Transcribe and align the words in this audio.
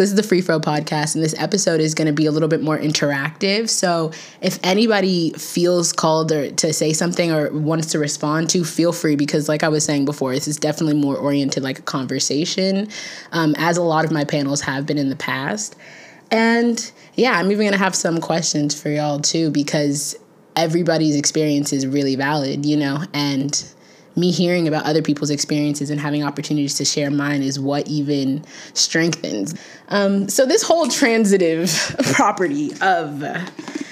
So 0.00 0.04
this 0.04 0.12
is 0.12 0.16
the 0.16 0.22
Free 0.22 0.40
Throw 0.40 0.58
podcast, 0.60 1.14
and 1.14 1.22
this 1.22 1.34
episode 1.36 1.78
is 1.78 1.94
going 1.94 2.06
to 2.06 2.12
be 2.14 2.24
a 2.24 2.30
little 2.30 2.48
bit 2.48 2.62
more 2.62 2.78
interactive. 2.78 3.68
So 3.68 4.12
if 4.40 4.58
anybody 4.62 5.28
feels 5.34 5.92
called 5.92 6.32
or 6.32 6.50
to 6.52 6.72
say 6.72 6.94
something 6.94 7.30
or 7.30 7.52
wants 7.52 7.88
to 7.88 7.98
respond 7.98 8.48
to, 8.48 8.64
feel 8.64 8.94
free 8.94 9.14
because, 9.14 9.46
like 9.46 9.62
I 9.62 9.68
was 9.68 9.84
saying 9.84 10.06
before, 10.06 10.32
this 10.32 10.48
is 10.48 10.56
definitely 10.56 10.94
more 10.94 11.18
oriented 11.18 11.62
like 11.62 11.80
a 11.80 11.82
conversation, 11.82 12.88
um, 13.32 13.54
as 13.58 13.76
a 13.76 13.82
lot 13.82 14.06
of 14.06 14.10
my 14.10 14.24
panels 14.24 14.62
have 14.62 14.86
been 14.86 14.96
in 14.96 15.10
the 15.10 15.16
past. 15.16 15.76
And 16.30 16.90
yeah, 17.16 17.32
I'm 17.32 17.52
even 17.52 17.64
going 17.64 17.72
to 17.72 17.78
have 17.78 17.94
some 17.94 18.22
questions 18.22 18.80
for 18.80 18.88
y'all 18.88 19.20
too 19.20 19.50
because 19.50 20.16
everybody's 20.56 21.14
experience 21.14 21.74
is 21.74 21.86
really 21.86 22.16
valid, 22.16 22.64
you 22.64 22.78
know, 22.78 23.04
and 23.12 23.70
me 24.20 24.30
hearing 24.30 24.68
about 24.68 24.84
other 24.84 25.02
people's 25.02 25.30
experiences 25.30 25.90
and 25.90 26.00
having 26.00 26.22
opportunities 26.22 26.74
to 26.74 26.84
share 26.84 27.10
mine 27.10 27.42
is 27.42 27.58
what 27.58 27.88
even 27.88 28.44
strengthens. 28.74 29.54
Um, 29.88 30.28
so, 30.28 30.46
this 30.46 30.62
whole 30.62 30.88
transitive 30.88 31.70
property 32.12 32.72
of 32.80 33.24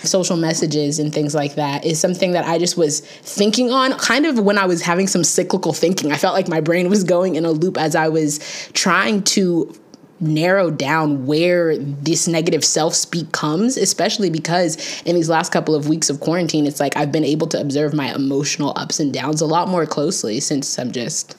social 0.02 0.36
messages 0.36 0.98
and 0.98 1.12
things 1.12 1.34
like 1.34 1.54
that 1.56 1.84
is 1.84 1.98
something 1.98 2.32
that 2.32 2.44
I 2.44 2.58
just 2.58 2.76
was 2.76 3.00
thinking 3.00 3.70
on 3.70 3.92
kind 3.94 4.26
of 4.26 4.38
when 4.38 4.58
I 4.58 4.66
was 4.66 4.82
having 4.82 5.06
some 5.06 5.24
cyclical 5.24 5.72
thinking. 5.72 6.12
I 6.12 6.16
felt 6.16 6.34
like 6.34 6.48
my 6.48 6.60
brain 6.60 6.88
was 6.88 7.04
going 7.04 7.34
in 7.34 7.44
a 7.44 7.50
loop 7.50 7.76
as 7.78 7.96
I 7.96 8.08
was 8.08 8.38
trying 8.74 9.22
to 9.24 9.74
narrow 10.20 10.70
down 10.70 11.26
where 11.26 11.76
this 11.78 12.26
negative 12.26 12.64
self 12.64 12.94
speak 12.94 13.32
comes, 13.32 13.76
especially 13.76 14.30
because 14.30 15.02
in 15.02 15.14
these 15.14 15.28
last 15.28 15.52
couple 15.52 15.74
of 15.74 15.88
weeks 15.88 16.10
of 16.10 16.20
quarantine, 16.20 16.66
it's 16.66 16.80
like 16.80 16.96
I've 16.96 17.12
been 17.12 17.24
able 17.24 17.46
to 17.48 17.60
observe 17.60 17.94
my 17.94 18.14
emotional 18.14 18.72
ups 18.76 19.00
and 19.00 19.12
downs 19.12 19.40
a 19.40 19.46
lot 19.46 19.68
more 19.68 19.86
closely 19.86 20.40
since 20.40 20.78
I'm 20.78 20.92
just 20.92 21.36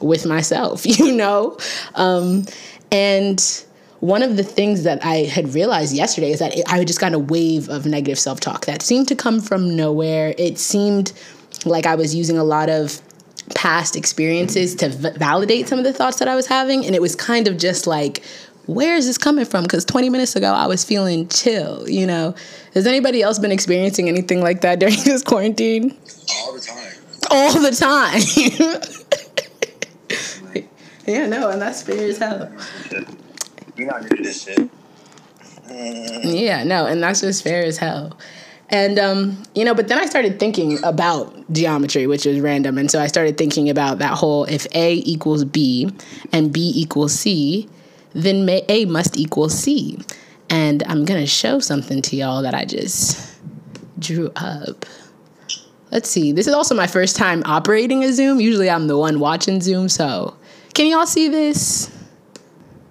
with 0.00 0.26
myself, 0.26 0.86
you 0.98 1.12
know? 1.12 1.56
Um, 1.94 2.44
and 2.90 3.64
one 4.00 4.22
of 4.22 4.36
the 4.36 4.42
things 4.42 4.82
that 4.82 5.04
I 5.04 5.18
had 5.18 5.54
realized 5.54 5.94
yesterday 5.94 6.32
is 6.32 6.40
that 6.40 6.56
it, 6.56 6.64
I 6.68 6.84
just 6.84 7.00
got 7.00 7.14
a 7.14 7.18
wave 7.18 7.68
of 7.68 7.86
negative 7.86 8.18
self 8.18 8.40
talk 8.40 8.66
that 8.66 8.82
seemed 8.82 9.08
to 9.08 9.16
come 9.16 9.40
from 9.40 9.76
nowhere. 9.76 10.34
It 10.38 10.58
seemed 10.58 11.12
like 11.64 11.86
I 11.86 11.94
was 11.94 12.14
using 12.14 12.36
a 12.36 12.44
lot 12.44 12.68
of 12.68 13.00
past 13.54 13.96
experiences 13.96 14.74
to 14.76 14.88
v- 14.88 15.10
validate 15.16 15.68
some 15.68 15.78
of 15.78 15.84
the 15.84 15.92
thoughts 15.92 16.18
that 16.18 16.28
I 16.28 16.34
was 16.34 16.46
having. 16.46 16.84
And 16.84 16.94
it 16.94 17.02
was 17.02 17.14
kind 17.14 17.48
of 17.48 17.58
just 17.58 17.86
like, 17.86 18.22
where 18.66 18.96
is 18.96 19.06
this 19.06 19.18
coming 19.18 19.44
from? 19.44 19.64
Because 19.64 19.84
20 19.84 20.08
minutes 20.10 20.36
ago, 20.36 20.52
I 20.52 20.66
was 20.66 20.84
feeling 20.84 21.28
chill, 21.28 21.88
you 21.88 22.06
know? 22.06 22.34
Has 22.74 22.86
anybody 22.86 23.22
else 23.22 23.38
been 23.38 23.52
experiencing 23.52 24.08
anything 24.08 24.40
like 24.40 24.60
that 24.60 24.78
during 24.80 24.96
this 25.04 25.22
quarantine? 25.22 25.96
All 26.38 26.52
the 26.52 26.60
time. 26.60 26.92
All 27.30 27.52
the 27.60 27.70
time. 27.70 28.20
yeah, 31.06 31.26
no, 31.26 31.48
and 31.50 31.60
that's 31.60 31.82
fair 31.82 32.08
as 32.08 32.18
hell. 32.18 32.52
You're 33.76 33.88
not 33.88 34.02
to 34.02 34.16
this 34.22 34.44
shit. 34.44 34.70
Yeah, 35.70 36.64
no, 36.64 36.86
and 36.86 37.02
that's 37.02 37.20
just 37.20 37.42
fair 37.42 37.64
as 37.64 37.78
hell. 37.78 38.18
And 38.72 38.98
um, 38.98 39.42
you 39.54 39.66
know, 39.66 39.74
but 39.74 39.88
then 39.88 39.98
I 39.98 40.06
started 40.06 40.40
thinking 40.40 40.82
about 40.82 41.52
geometry, 41.52 42.06
which 42.06 42.24
was 42.24 42.40
random, 42.40 42.78
and 42.78 42.90
so 42.90 43.00
I 43.00 43.06
started 43.06 43.36
thinking 43.36 43.68
about 43.68 43.98
that 43.98 44.14
whole 44.14 44.44
if 44.44 44.66
A 44.74 44.94
equals 45.04 45.44
B 45.44 45.90
and 46.32 46.50
B 46.50 46.72
equals 46.74 47.12
C, 47.12 47.68
then 48.14 48.48
A 48.48 48.86
must 48.86 49.18
equal 49.18 49.50
C. 49.50 49.98
And 50.48 50.82
I'm 50.84 51.04
gonna 51.04 51.26
show 51.26 51.60
something 51.60 52.00
to 52.02 52.16
y'all 52.16 52.42
that 52.42 52.54
I 52.54 52.64
just 52.64 53.38
drew 53.98 54.32
up. 54.36 54.86
Let's 55.90 56.08
see. 56.08 56.32
This 56.32 56.46
is 56.46 56.54
also 56.54 56.74
my 56.74 56.86
first 56.86 57.16
time 57.16 57.42
operating 57.44 58.02
a 58.02 58.12
Zoom. 58.12 58.40
Usually 58.40 58.70
I'm 58.70 58.86
the 58.86 58.96
one 58.96 59.20
watching 59.20 59.60
Zoom, 59.60 59.90
so 59.90 60.34
can 60.72 60.86
y'all 60.86 61.06
see 61.06 61.28
this? 61.28 61.94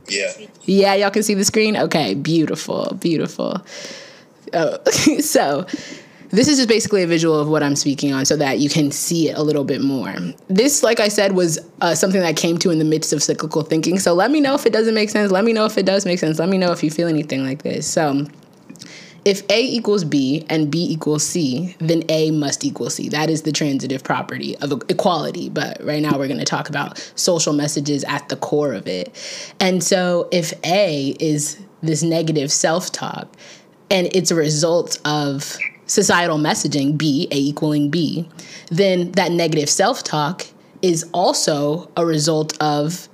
Yeah. 0.08 0.32
Yeah, 0.66 0.94
y'all 0.94 1.10
can 1.10 1.24
see 1.24 1.34
the 1.34 1.46
screen? 1.46 1.76
Okay, 1.76 2.14
beautiful, 2.14 2.96
beautiful. 3.00 3.66
Oh, 4.54 4.78
so 5.20 5.66
this 6.32 6.48
is 6.48 6.58
just 6.58 6.70
basically 6.70 7.04
a 7.04 7.08
visual 7.08 7.40
of 7.40 7.50
what 7.50 7.62
I'm 7.62 7.76
speaking 7.76 8.14
on 8.14 8.26
so 8.26 8.38
that 8.38 8.60
you 8.60 8.70
can 8.70 8.92
see 8.92 9.30
it 9.30 9.38
a 9.38 9.44
little 9.44 9.64
bit 9.64 9.82
more. 9.82 10.16
This, 10.48 10.82
like 10.82 11.00
I 11.00 11.10
said, 11.10 11.34
was 11.34 11.60
uh, 11.82 11.94
something 11.94 12.22
that 12.22 12.38
came 12.38 12.58
to 12.60 12.72
in 12.72 12.80
the 12.80 12.86
midst 12.86 13.12
of 13.12 13.22
cyclical 13.22 13.64
thinking. 13.64 14.00
So 14.00 14.14
let 14.14 14.32
me 14.32 14.40
know 14.40 14.56
if 14.56 14.66
it 14.66 14.74
doesn't 14.74 14.94
make 14.94 15.10
sense. 15.10 15.32
Let 15.32 15.44
me 15.44 15.54
know 15.54 15.66
if 15.66 15.78
it 15.78 15.86
does 15.86 16.06
make 16.06 16.20
sense. 16.20 16.40
Let 16.40 16.50
me 16.50 16.58
know 16.58 16.72
if 16.72 16.84
you 16.84 16.90
feel 16.90 17.08
anything 17.08 17.46
like 17.46 17.64
this. 17.64 17.86
So 17.86 18.28
if 19.26 19.44
A 19.50 19.62
equals 19.62 20.04
B 20.04 20.46
and 20.50 20.72
B 20.72 20.88
equals 20.90 21.26
C, 21.26 21.76
then 21.80 22.04
A 22.10 22.32
must 22.32 22.64
equal 22.64 22.90
C. 22.90 23.10
That 23.10 23.30
is 23.30 23.44
the 23.44 23.52
transitive 23.52 24.04
property 24.04 24.58
of 24.58 24.72
equality. 24.90 25.50
But 25.50 25.84
right 25.84 26.02
now 26.02 26.18
we're 26.18 26.28
going 26.28 26.40
to 26.40 26.46
talk 26.46 26.70
about 26.70 26.98
social 27.16 27.54
messages 27.54 28.04
at 28.06 28.30
the 28.30 28.38
core 28.38 28.74
of 28.74 28.88
it. 28.88 29.14
And 29.60 29.84
so 29.84 30.28
if 30.32 30.54
A 30.64 31.16
is 31.20 31.60
this 31.82 32.04
negative 32.04 32.52
self 32.52 32.92
talk, 32.92 33.36
and 33.92 34.08
it's 34.14 34.32
a 34.32 34.36
result 34.36 35.00
of 35.06 35.58
societal 35.86 36.38
messaging, 36.38 36.98
B, 36.98 37.28
A 37.32 37.36
equaling 37.36 37.90
B, 37.90 38.28
then 38.70 39.12
that 39.12 39.32
negative 39.32 39.70
self 39.70 40.04
talk 40.04 40.48
is 40.82 41.08
also 41.14 41.92
a 41.98 42.06
result 42.06 42.60
of 42.62 43.10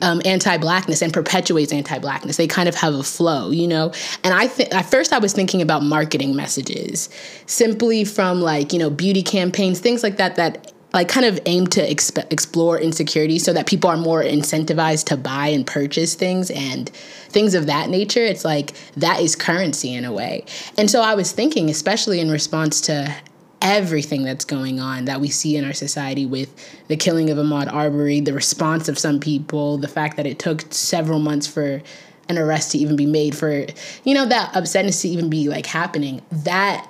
um, 0.00 0.22
anti-blackness 0.24 1.02
and 1.02 1.12
perpetuates 1.12 1.72
anti-blackness. 1.72 2.36
They 2.36 2.46
kind 2.46 2.68
of 2.68 2.74
have 2.76 2.94
a 2.94 3.02
flow, 3.02 3.50
you 3.50 3.68
know. 3.68 3.92
And 4.24 4.32
I 4.32 4.46
think 4.46 4.72
at 4.74 4.86
first 4.86 5.12
I 5.12 5.18
was 5.18 5.32
thinking 5.32 5.60
about 5.60 5.82
marketing 5.82 6.34
messages, 6.34 7.08
simply 7.46 8.04
from 8.04 8.40
like 8.40 8.72
you 8.72 8.78
know 8.78 8.90
beauty 8.90 9.22
campaigns, 9.22 9.80
things 9.80 10.02
like 10.02 10.16
that 10.16 10.36
that 10.36 10.72
like 10.92 11.08
kind 11.08 11.26
of 11.26 11.40
aim 11.46 11.66
to 11.68 11.80
exp- 11.80 12.30
explore 12.30 12.78
insecurity 12.78 13.38
so 13.38 13.52
that 13.52 13.66
people 13.66 13.88
are 13.88 13.96
more 13.96 14.22
incentivized 14.22 15.04
to 15.06 15.16
buy 15.16 15.48
and 15.48 15.66
purchase 15.66 16.14
things 16.14 16.50
and 16.50 16.90
things 16.90 17.54
of 17.54 17.66
that 17.66 17.88
nature 17.88 18.22
it's 18.22 18.44
like 18.44 18.72
that 18.96 19.20
is 19.20 19.34
currency 19.34 19.94
in 19.94 20.04
a 20.04 20.12
way 20.12 20.44
and 20.76 20.90
so 20.90 21.00
i 21.00 21.14
was 21.14 21.32
thinking 21.32 21.70
especially 21.70 22.20
in 22.20 22.30
response 22.30 22.80
to 22.80 23.14
everything 23.62 24.24
that's 24.24 24.44
going 24.44 24.80
on 24.80 25.04
that 25.06 25.20
we 25.20 25.28
see 25.28 25.56
in 25.56 25.64
our 25.64 25.72
society 25.72 26.26
with 26.26 26.52
the 26.88 26.96
killing 26.96 27.30
of 27.30 27.38
Ahmaud 27.38 27.72
Arbery, 27.72 28.20
the 28.20 28.34
response 28.34 28.88
of 28.88 28.98
some 28.98 29.20
people, 29.20 29.78
the 29.78 29.88
fact 29.88 30.16
that 30.16 30.26
it 30.26 30.40
took 30.40 30.62
several 30.72 31.20
months 31.20 31.46
for 31.46 31.80
an 32.28 32.38
arrest 32.38 32.72
to 32.72 32.78
even 32.78 32.96
be 32.96 33.06
made, 33.06 33.36
for 33.36 33.66
you 34.04 34.14
know 34.14 34.26
that 34.26 34.52
upsetness 34.54 35.02
to 35.02 35.08
even 35.08 35.30
be 35.30 35.48
like 35.48 35.66
happening. 35.66 36.20
That 36.30 36.88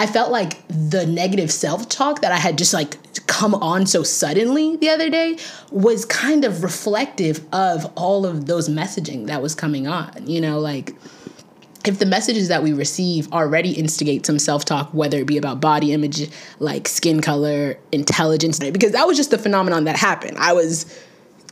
I 0.00 0.06
felt 0.06 0.32
like 0.32 0.66
the 0.68 1.04
negative 1.04 1.52
self 1.52 1.86
talk 1.90 2.22
that 2.22 2.32
I 2.32 2.38
had 2.38 2.56
just 2.56 2.72
like 2.72 2.96
come 3.26 3.54
on 3.54 3.84
so 3.84 4.02
suddenly 4.02 4.76
the 4.76 4.88
other 4.88 5.10
day 5.10 5.36
was 5.70 6.06
kind 6.06 6.42
of 6.46 6.62
reflective 6.62 7.44
of 7.52 7.84
all 7.96 8.24
of 8.24 8.46
those 8.46 8.66
messaging 8.66 9.26
that 9.26 9.42
was 9.42 9.54
coming 9.54 9.86
on. 9.86 10.26
You 10.26 10.40
know, 10.40 10.58
like 10.58 10.94
if 11.84 11.98
the 11.98 12.06
messages 12.06 12.48
that 12.48 12.62
we 12.62 12.72
receive 12.72 13.30
already 13.30 13.72
instigate 13.72 14.24
some 14.24 14.38
self 14.38 14.64
talk, 14.64 14.88
whether 14.94 15.18
it 15.18 15.26
be 15.26 15.36
about 15.36 15.60
body 15.60 15.92
image, 15.92 16.30
like 16.60 16.88
skin 16.88 17.20
color, 17.20 17.76
intelligence, 17.92 18.58
because 18.58 18.92
that 18.92 19.06
was 19.06 19.18
just 19.18 19.30
the 19.30 19.38
phenomenon 19.38 19.84
that 19.84 19.96
happened. 19.96 20.38
I 20.38 20.54
was 20.54 20.98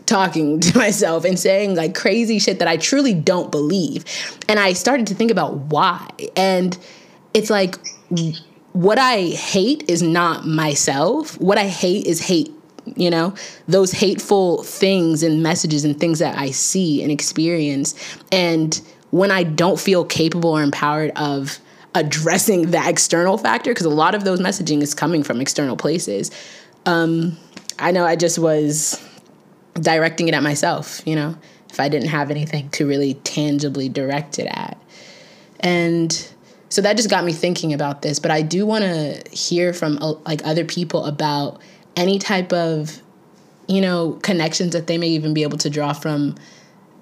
talking 0.06 0.60
to 0.60 0.78
myself 0.84 1.26
and 1.26 1.38
saying 1.38 1.74
like 1.74 1.94
crazy 1.94 2.38
shit 2.38 2.60
that 2.60 2.68
I 2.68 2.78
truly 2.78 3.12
don't 3.12 3.52
believe. 3.52 4.06
And 4.48 4.58
I 4.58 4.72
started 4.72 5.06
to 5.08 5.14
think 5.14 5.30
about 5.30 5.54
why. 5.54 6.08
And 6.34 6.78
it's 7.38 7.50
like, 7.50 7.76
what 8.72 8.98
I 8.98 9.22
hate 9.22 9.88
is 9.88 10.02
not 10.02 10.46
myself. 10.46 11.40
What 11.40 11.58
I 11.58 11.68
hate 11.68 12.06
is 12.06 12.20
hate, 12.20 12.52
you 12.96 13.10
know, 13.10 13.34
those 13.66 13.92
hateful 13.92 14.62
things 14.62 15.22
and 15.22 15.42
messages 15.42 15.84
and 15.84 15.98
things 15.98 16.18
that 16.18 16.36
I 16.36 16.50
see 16.50 17.02
and 17.02 17.10
experience. 17.10 17.94
And 18.30 18.80
when 19.10 19.30
I 19.30 19.42
don't 19.42 19.80
feel 19.80 20.04
capable 20.04 20.50
or 20.50 20.62
empowered 20.62 21.12
of 21.16 21.58
addressing 21.94 22.70
that 22.72 22.88
external 22.88 23.38
factor, 23.38 23.70
because 23.70 23.86
a 23.86 23.90
lot 23.90 24.14
of 24.14 24.24
those 24.24 24.40
messaging 24.40 24.82
is 24.82 24.94
coming 24.94 25.22
from 25.22 25.40
external 25.40 25.76
places, 25.76 26.30
um, 26.86 27.36
I 27.78 27.90
know 27.92 28.04
I 28.04 28.16
just 28.16 28.38
was 28.38 29.02
directing 29.80 30.28
it 30.28 30.34
at 30.34 30.42
myself, 30.42 31.00
you 31.06 31.14
know, 31.14 31.36
if 31.70 31.80
I 31.80 31.88
didn't 31.88 32.08
have 32.08 32.30
anything 32.30 32.68
to 32.70 32.86
really 32.86 33.14
tangibly 33.14 33.88
direct 33.88 34.38
it 34.38 34.46
at. 34.50 34.76
And 35.60 36.28
so 36.70 36.82
that 36.82 36.96
just 36.96 37.08
got 37.08 37.24
me 37.24 37.32
thinking 37.32 37.72
about 37.72 38.02
this, 38.02 38.18
but 38.18 38.30
I 38.30 38.42
do 38.42 38.66
want 38.66 38.84
to 38.84 39.22
hear 39.32 39.72
from 39.72 39.98
uh, 40.00 40.12
like 40.26 40.44
other 40.44 40.64
people 40.64 41.04
about 41.04 41.60
any 41.96 42.18
type 42.18 42.52
of 42.52 43.00
you 43.66 43.80
know 43.80 44.12
connections 44.22 44.72
that 44.72 44.86
they 44.86 44.98
may 44.98 45.08
even 45.08 45.34
be 45.34 45.42
able 45.42 45.58
to 45.58 45.70
draw 45.70 45.92
from 45.92 46.36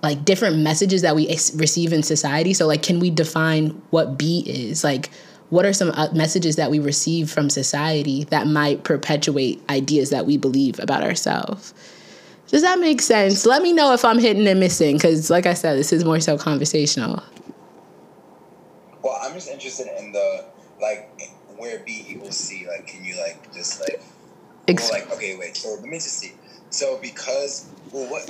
like 0.03 0.25
different 0.25 0.59
messages 0.59 1.03
that 1.03 1.17
we 1.17 1.27
receive 1.55 1.93
in 1.93 2.03
society. 2.03 2.55
So 2.55 2.67
like 2.67 2.83
can 2.83 3.01
we 3.01 3.11
define 3.11 3.71
what 3.91 4.19
B 4.19 4.45
is? 4.47 4.85
Like 4.85 5.11
what 5.49 5.65
are 5.65 5.73
some 5.73 5.91
uh, 5.91 6.09
messages 6.13 6.57
that 6.57 6.71
we 6.71 6.79
receive 6.79 7.31
from 7.31 7.51
society 7.51 8.25
that 8.25 8.47
might 8.47 8.83
perpetuate 8.85 9.63
ideas 9.71 10.11
that 10.11 10.27
we 10.27 10.37
believe 10.37 10.79
about 10.79 11.03
ourselves? 11.03 11.73
Does 12.49 12.63
that 12.63 12.79
make 12.79 13.01
sense? 13.01 13.47
Let 13.47 13.63
me 13.63 13.73
know 13.73 13.93
if 13.93 14.05
I'm 14.05 14.19
hitting 14.19 14.47
and 14.47 14.61
missing 14.61 14.99
cuz 14.99 15.29
like 15.29 15.47
I 15.47 15.55
said 15.55 15.77
this 15.77 15.93
is 15.93 16.05
more 16.05 16.21
so 16.21 16.39
conversational. 16.39 17.23
Well, 19.07 19.17
I'm 19.23 19.35
just 19.35 19.49
interested 19.49 19.87
in 20.01 20.11
the 20.11 20.47
like 20.83 21.09
where 21.57 21.79
B 21.79 22.05
equals 22.09 22.37
C. 22.37 22.67
Like, 22.67 22.89
can 22.89 23.05
you 23.05 23.17
like 23.17 23.55
just 23.55 23.81
like, 23.81 24.03
Ex- 24.67 24.91
well, 24.91 25.01
like 25.01 25.13
okay, 25.13 25.37
wait. 25.37 25.57
So 25.57 25.75
let 25.75 25.85
me 25.85 25.99
just 25.99 26.19
see. 26.19 26.33
So 26.71 26.99
because 27.01 27.71
well, 27.93 28.11
what 28.11 28.29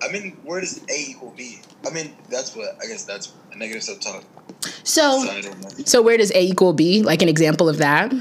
I 0.00 0.12
mean, 0.12 0.36
where 0.44 0.60
does 0.60 0.78
A 0.88 1.10
equal 1.10 1.34
B? 1.36 1.58
I 1.84 1.90
mean, 1.90 2.14
that's 2.30 2.54
what 2.54 2.76
I 2.80 2.86
guess 2.86 3.02
that's 3.02 3.32
negative 3.56 3.82
self 3.82 3.98
talk. 3.98 4.22
So, 4.84 5.24
so 5.84 6.02
where 6.02 6.16
does 6.16 6.30
A 6.30 6.40
equal 6.40 6.72
B? 6.72 7.02
Like 7.02 7.20
an 7.22 7.28
example 7.28 7.68
of 7.68 7.78
that? 7.78 8.12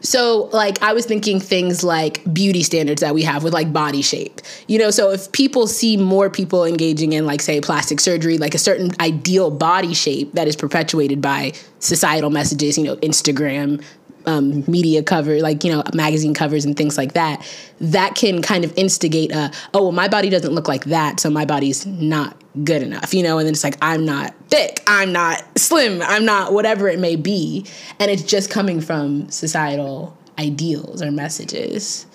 So, 0.00 0.48
like, 0.52 0.82
I 0.82 0.92
was 0.92 1.06
thinking 1.06 1.40
things 1.40 1.82
like 1.82 2.22
beauty 2.32 2.62
standards 2.62 3.00
that 3.00 3.14
we 3.14 3.22
have 3.22 3.44
with 3.44 3.52
like 3.52 3.72
body 3.72 4.02
shape. 4.02 4.40
You 4.66 4.78
know, 4.78 4.90
so 4.90 5.10
if 5.10 5.30
people 5.32 5.66
see 5.66 5.96
more 5.96 6.30
people 6.30 6.64
engaging 6.64 7.12
in, 7.12 7.26
like, 7.26 7.40
say, 7.40 7.60
plastic 7.60 8.00
surgery, 8.00 8.38
like 8.38 8.54
a 8.54 8.58
certain 8.58 8.92
ideal 9.00 9.50
body 9.50 9.94
shape 9.94 10.32
that 10.32 10.48
is 10.48 10.56
perpetuated 10.56 11.20
by 11.20 11.52
societal 11.80 12.30
messages, 12.30 12.78
you 12.78 12.84
know, 12.84 12.96
Instagram, 12.96 13.82
um, 14.26 14.62
media 14.66 15.02
cover, 15.02 15.40
like 15.40 15.64
you 15.64 15.72
know, 15.72 15.82
magazine 15.94 16.34
covers 16.34 16.64
and 16.64 16.76
things 16.76 16.98
like 16.98 17.14
that, 17.14 17.44
that 17.80 18.14
can 18.14 18.42
kind 18.42 18.64
of 18.64 18.72
instigate 18.76 19.32
a, 19.32 19.50
oh, 19.72 19.84
well, 19.84 19.92
my 19.92 20.08
body 20.08 20.28
doesn't 20.28 20.52
look 20.52 20.68
like 20.68 20.84
that, 20.84 21.18
so 21.18 21.30
my 21.30 21.44
body's 21.44 21.86
not 21.86 22.36
good 22.64 22.82
enough, 22.82 23.14
you 23.14 23.22
know, 23.22 23.38
and 23.38 23.46
then 23.46 23.54
it's 23.54 23.64
like 23.64 23.76
I'm 23.82 24.04
not 24.04 24.34
thick, 24.48 24.82
I'm 24.86 25.12
not 25.12 25.42
slim, 25.58 26.02
I'm 26.02 26.24
not 26.24 26.52
whatever 26.52 26.88
it 26.88 26.98
may 26.98 27.16
be, 27.16 27.66
and 27.98 28.10
it's 28.10 28.22
just 28.22 28.50
coming 28.50 28.80
from 28.80 29.30
societal 29.30 30.16
ideals 30.38 31.02
or 31.02 31.10
messages, 31.10 32.06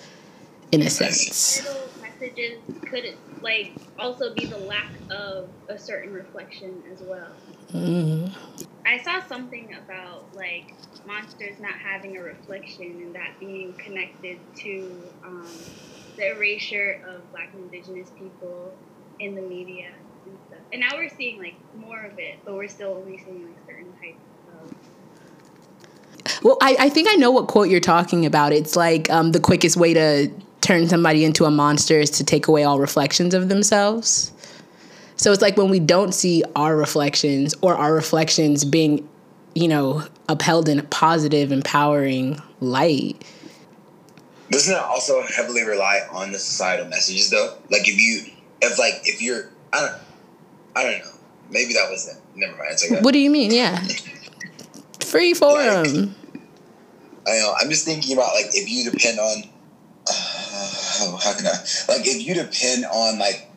in 0.72 0.82
a 0.82 0.90
sense. 0.90 1.26
Societal 1.26 1.88
messages 2.00 2.58
could 2.88 3.14
like 3.42 3.72
also 3.98 4.34
be 4.34 4.46
the 4.46 4.58
lack 4.58 4.90
of 5.10 5.48
a 5.68 5.78
certain 5.78 6.12
reflection 6.12 6.82
as 6.92 7.00
well. 7.02 7.32
Mm. 7.72 8.32
I 8.86 8.98
saw 8.98 9.22
something 9.26 9.74
about 9.74 10.34
like 10.34 10.74
monsters 11.06 11.58
not 11.60 11.74
having 11.74 12.16
a 12.16 12.22
reflection 12.22 13.02
and 13.02 13.14
that 13.14 13.38
being 13.40 13.72
connected 13.74 14.38
to 14.56 15.02
um, 15.24 15.48
the 16.16 16.34
erasure 16.36 17.02
of 17.06 17.30
black 17.32 17.52
and 17.54 17.64
indigenous 17.64 18.10
people 18.18 18.72
in 19.18 19.34
the 19.34 19.42
media 19.42 19.90
and 20.26 20.38
stuff. 20.48 20.60
And 20.72 20.80
now 20.80 20.96
we're 20.96 21.08
seeing 21.08 21.38
like 21.38 21.54
more 21.76 22.02
of 22.02 22.18
it, 22.18 22.38
but 22.44 22.54
we're 22.54 22.68
still 22.68 22.94
only 22.94 23.18
seeing 23.18 23.46
like 23.46 23.56
certain 23.66 23.92
types 23.94 24.18
of 24.62 24.74
well, 26.42 26.56
I, 26.62 26.76
I 26.78 26.88
think 26.88 27.08
I 27.10 27.14
know 27.16 27.30
what 27.30 27.48
quote 27.48 27.68
you're 27.68 27.80
talking 27.80 28.24
about. 28.24 28.52
It's 28.52 28.76
like 28.76 29.10
um, 29.10 29.32
the 29.32 29.40
quickest 29.40 29.76
way 29.76 29.92
to 29.94 30.30
turn 30.62 30.88
somebody 30.88 31.24
into 31.24 31.44
a 31.44 31.50
monster 31.50 32.00
is 32.00 32.10
to 32.12 32.24
take 32.24 32.48
away 32.48 32.64
all 32.64 32.78
reflections 32.78 33.34
of 33.34 33.50
themselves. 33.50 34.32
So 35.16 35.32
it's 35.32 35.42
like 35.42 35.56
when 35.56 35.68
we 35.68 35.80
don't 35.80 36.12
see 36.12 36.42
our 36.56 36.76
reflections 36.76 37.54
or 37.60 37.74
our 37.74 37.94
reflections 37.94 38.64
being 38.64 39.06
you 39.54 39.68
know, 39.68 40.04
upheld 40.28 40.68
in 40.68 40.78
a 40.78 40.82
positive, 40.84 41.52
empowering 41.52 42.40
light. 42.60 43.24
Doesn't 44.50 44.74
it 44.74 44.80
also 44.80 45.22
heavily 45.22 45.62
rely 45.62 46.00
on 46.10 46.32
the 46.32 46.38
societal 46.38 46.86
messages 46.86 47.30
though? 47.30 47.56
Like 47.70 47.88
if 47.88 47.98
you 47.98 48.32
if 48.60 48.78
like 48.78 49.00
if 49.04 49.22
you're 49.22 49.50
I 49.72 49.80
don't 49.80 49.92
I 50.76 50.82
don't 50.82 50.98
know. 51.00 51.12
Maybe 51.50 51.74
that 51.74 51.90
was 51.90 52.08
it. 52.08 52.16
Never 52.36 52.56
mind. 52.56 52.76
Like 52.90 53.02
what 53.02 53.12
do 53.12 53.18
you 53.18 53.30
mean? 53.30 53.52
Yeah. 53.52 53.82
Free 55.00 55.34
forum. 55.34 55.84
Like, 55.84 56.08
I 57.26 57.38
know. 57.38 57.54
I'm 57.60 57.70
just 57.70 57.84
thinking 57.84 58.16
about 58.16 58.34
like 58.34 58.46
if 58.54 58.68
you 58.68 58.90
depend 58.90 59.18
on 59.18 59.44
uh, 60.08 61.18
how 61.22 61.34
can 61.34 61.46
I 61.46 61.56
like 61.88 62.06
if 62.06 62.26
you 62.26 62.34
depend 62.34 62.84
on 62.86 63.18
like 63.18 63.50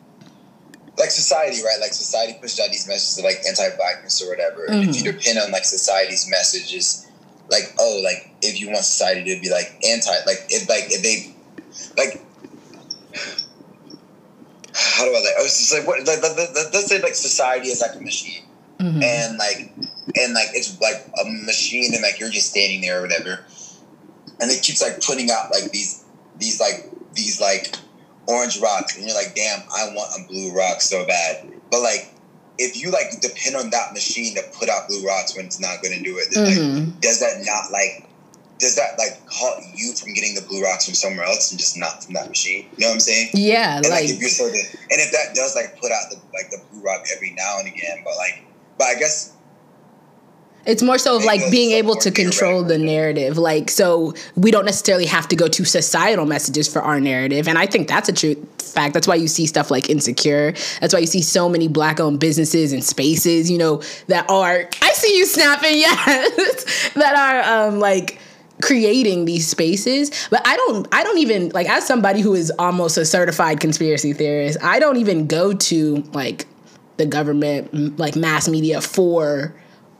like 0.98 1.10
society, 1.10 1.62
right? 1.62 1.78
Like 1.80 1.92
society 1.92 2.36
pushed 2.40 2.58
out 2.60 2.68
these 2.70 2.86
messages 2.86 3.18
of 3.18 3.24
like 3.24 3.38
anti-blackness 3.46 4.22
or 4.22 4.30
whatever. 4.30 4.66
Mm-hmm. 4.66 4.90
If 4.90 4.96
you 4.96 5.02
mm-hmm. 5.04 5.18
depend 5.18 5.38
on 5.38 5.52
like 5.52 5.64
society's 5.64 6.28
messages, 6.28 7.06
like 7.50 7.74
oh, 7.78 8.00
like 8.04 8.30
if 8.42 8.60
you 8.60 8.68
want 8.68 8.84
society 8.84 9.34
to 9.34 9.40
be 9.40 9.50
like 9.50 9.72
anti, 9.86 10.10
like 10.26 10.46
if 10.50 10.68
like 10.68 10.90
if 10.90 11.02
they, 11.02 11.34
like, 11.96 12.20
how 14.78 15.04
do 15.04 15.10
I 15.10 15.20
like? 15.20 15.34
I 15.38 15.42
was 15.42 15.58
just 15.58 15.74
like, 15.74 15.86
what? 15.86 15.98
Like, 16.06 16.22
let's 16.22 16.86
say 16.86 17.02
like 17.02 17.14
society 17.14 17.68
is 17.68 17.80
like 17.80 17.96
a 17.96 18.00
machine, 18.00 18.44
mm-hmm. 18.78 19.02
and 19.02 19.38
like, 19.38 19.74
and 20.16 20.34
like 20.34 20.48
it's 20.54 20.80
like 20.80 21.06
a 21.20 21.28
machine, 21.44 21.94
and 21.94 22.02
like 22.02 22.20
you're 22.20 22.30
just 22.30 22.50
standing 22.50 22.80
there 22.80 23.00
or 23.00 23.02
whatever, 23.02 23.44
and 24.40 24.50
it 24.50 24.62
keeps 24.62 24.80
like 24.80 25.02
putting 25.02 25.30
out 25.30 25.50
like 25.50 25.72
these 25.72 26.04
these 26.38 26.60
like 26.60 26.90
these 27.14 27.40
like 27.40 27.74
orange 28.28 28.60
rocks 28.60 28.96
and 28.96 29.06
you're 29.06 29.16
like, 29.16 29.34
damn, 29.34 29.60
I 29.74 29.88
want 29.94 30.12
a 30.20 30.28
blue 30.28 30.52
rock 30.52 30.80
so 30.80 31.04
bad. 31.06 31.50
But 31.70 31.80
like, 31.80 32.14
if 32.58 32.80
you 32.80 32.90
like 32.90 33.20
depend 33.20 33.56
on 33.56 33.70
that 33.70 33.92
machine 33.92 34.34
to 34.36 34.42
put 34.52 34.68
out 34.68 34.86
blue 34.88 35.04
rocks 35.04 35.34
when 35.36 35.46
it's 35.46 35.58
not 35.58 35.82
going 35.82 35.96
to 35.96 36.04
do 36.04 36.18
it, 36.18 36.28
then 36.32 36.46
mm-hmm. 36.46 36.90
like, 36.90 37.00
does 37.00 37.20
that 37.20 37.42
not 37.44 37.72
like, 37.72 38.07
does 38.58 38.76
that 38.76 38.98
like 38.98 39.20
halt 39.30 39.62
you 39.74 39.92
from 39.94 40.12
getting 40.14 40.34
the 40.34 40.42
blue 40.42 40.62
rocks 40.62 40.84
from 40.86 40.94
somewhere 40.94 41.24
else 41.24 41.50
and 41.50 41.58
just 41.58 41.76
not 41.76 42.02
from 42.04 42.14
that 42.14 42.28
machine? 42.28 42.66
You 42.76 42.82
know 42.82 42.88
what 42.88 42.94
I'm 42.94 43.00
saying? 43.00 43.30
Yeah, 43.34 43.76
and, 43.76 43.84
like, 43.84 44.02
like 44.02 44.10
if 44.10 44.20
you're 44.20 44.30
sort 44.30 44.50
of, 44.50 44.60
and 44.90 45.00
if 45.00 45.12
that 45.12 45.34
does 45.34 45.54
like 45.54 45.80
put 45.80 45.92
out 45.92 46.10
the 46.10 46.16
like 46.34 46.50
the 46.50 46.58
blue 46.70 46.82
rock 46.82 47.04
every 47.14 47.30
now 47.30 47.58
and 47.58 47.68
again, 47.68 48.02
but 48.04 48.16
like, 48.16 48.44
but 48.78 48.88
I 48.88 48.94
guess 48.98 49.32
it's 50.68 50.82
more 50.82 50.98
so 50.98 51.16
of 51.16 51.24
like 51.24 51.40
being 51.50 51.70
able 51.72 51.94
to 51.96 52.10
control 52.10 52.62
the 52.62 52.76
narrative. 52.76 53.38
Like, 53.38 53.70
so 53.70 54.12
we 54.36 54.50
don't 54.50 54.66
necessarily 54.66 55.06
have 55.06 55.26
to 55.28 55.36
go 55.36 55.48
to 55.48 55.64
societal 55.64 56.26
messages 56.26 56.70
for 56.70 56.82
our 56.82 57.00
narrative. 57.00 57.48
And 57.48 57.56
I 57.56 57.64
think 57.64 57.88
that's 57.88 58.10
a 58.10 58.12
true 58.12 58.34
fact. 58.58 58.92
That's 58.92 59.08
why 59.08 59.14
you 59.14 59.28
see 59.28 59.46
stuff 59.46 59.70
like 59.70 59.88
Insecure. 59.88 60.52
That's 60.80 60.92
why 60.92 61.00
you 61.00 61.06
see 61.06 61.22
so 61.22 61.48
many 61.48 61.68
black 61.68 62.00
owned 62.00 62.20
businesses 62.20 62.74
and 62.74 62.84
spaces, 62.84 63.50
you 63.50 63.56
know, 63.56 63.82
that 64.08 64.28
are, 64.28 64.68
I 64.82 64.92
see 64.92 65.16
you 65.16 65.24
snapping, 65.24 65.72
yes, 65.78 66.90
that 66.94 67.16
are 67.16 67.68
um, 67.68 67.78
like, 67.78 68.20
creating 68.62 69.24
these 69.24 69.46
spaces 69.46 70.10
but 70.30 70.40
i 70.46 70.56
don't 70.56 70.88
i 70.92 71.04
don't 71.04 71.18
even 71.18 71.48
like 71.50 71.68
as 71.68 71.86
somebody 71.86 72.20
who 72.20 72.34
is 72.34 72.50
almost 72.58 72.98
a 72.98 73.04
certified 73.04 73.60
conspiracy 73.60 74.12
theorist 74.12 74.58
i 74.62 74.78
don't 74.78 74.96
even 74.96 75.26
go 75.26 75.52
to 75.52 75.96
like 76.12 76.46
the 76.96 77.06
government 77.06 77.98
like 77.98 78.16
mass 78.16 78.48
media 78.48 78.80
for 78.80 79.54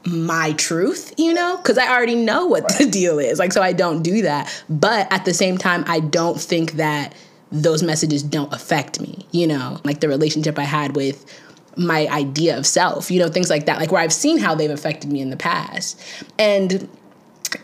my 0.05 0.53
truth, 0.53 1.13
you 1.17 1.33
know, 1.33 1.57
because 1.57 1.77
I 1.77 1.89
already 1.89 2.15
know 2.15 2.45
what 2.45 2.77
the 2.77 2.85
deal 2.89 3.19
is. 3.19 3.39
Like, 3.39 3.53
so 3.53 3.61
I 3.61 3.73
don't 3.73 4.01
do 4.01 4.21
that. 4.21 4.63
But 4.69 5.11
at 5.11 5.25
the 5.25 5.33
same 5.33 5.57
time, 5.57 5.83
I 5.87 5.99
don't 5.99 6.39
think 6.39 6.73
that 6.73 7.13
those 7.51 7.81
messages 7.81 8.21
don't 8.21 8.53
affect 8.53 9.01
me, 9.01 9.25
you 9.31 9.47
know, 9.47 9.79
like 9.83 10.01
the 10.01 10.07
relationship 10.07 10.59
I 10.59 10.63
had 10.63 10.95
with 10.95 11.25
my 11.77 12.07
idea 12.07 12.57
of 12.57 12.67
self, 12.67 13.09
you 13.09 13.19
know, 13.19 13.29
things 13.29 13.49
like 13.49 13.65
that, 13.65 13.79
like 13.79 13.91
where 13.91 14.01
I've 14.01 14.13
seen 14.13 14.37
how 14.37 14.53
they've 14.53 14.69
affected 14.69 15.11
me 15.11 15.21
in 15.21 15.29
the 15.29 15.37
past. 15.37 15.99
And 16.37 16.87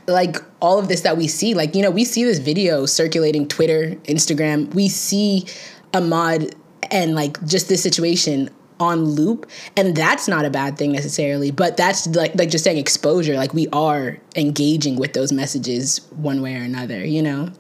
like 0.08 0.38
all 0.62 0.80
of 0.80 0.88
this 0.88 1.02
that 1.02 1.18
we 1.18 1.28
see, 1.28 1.54
like, 1.54 1.76
you 1.76 1.82
know, 1.82 1.92
we 1.92 2.06
see 2.06 2.24
this 2.24 2.40
video 2.40 2.86
circulating 2.86 3.48
Twitter, 3.48 3.96
Instagram, 4.06 4.74
we 4.74 4.90
see 4.90 5.46
Ahmaud 5.94 6.54
and 6.92 7.15
like 7.15 7.44
just 7.46 7.70
this 7.70 7.82
situation 7.82 8.50
on 8.80 9.06
loop. 9.06 9.50
And 9.77 9.96
that's 9.96 10.27
not 10.27 10.46
a 10.46 10.50
bad 10.50 10.77
thing 10.77 10.92
necessarily 10.92 11.51
but 11.51 11.77
that's 11.77 12.08
like 12.08 12.36
like 12.36 12.50
just 12.50 12.63
saying 12.63 12.77
exposure. 12.77 13.36
Like 13.36 13.54
we 13.54 13.68
are 13.70 14.18
engaging 14.36 14.98
with 14.98 15.13
those 15.13 15.32
messages 15.32 16.00
one 16.12 16.42
way 16.42 16.56
or 16.56 16.63
another 16.63 17.04
you 17.06 17.22
know? 17.22 17.51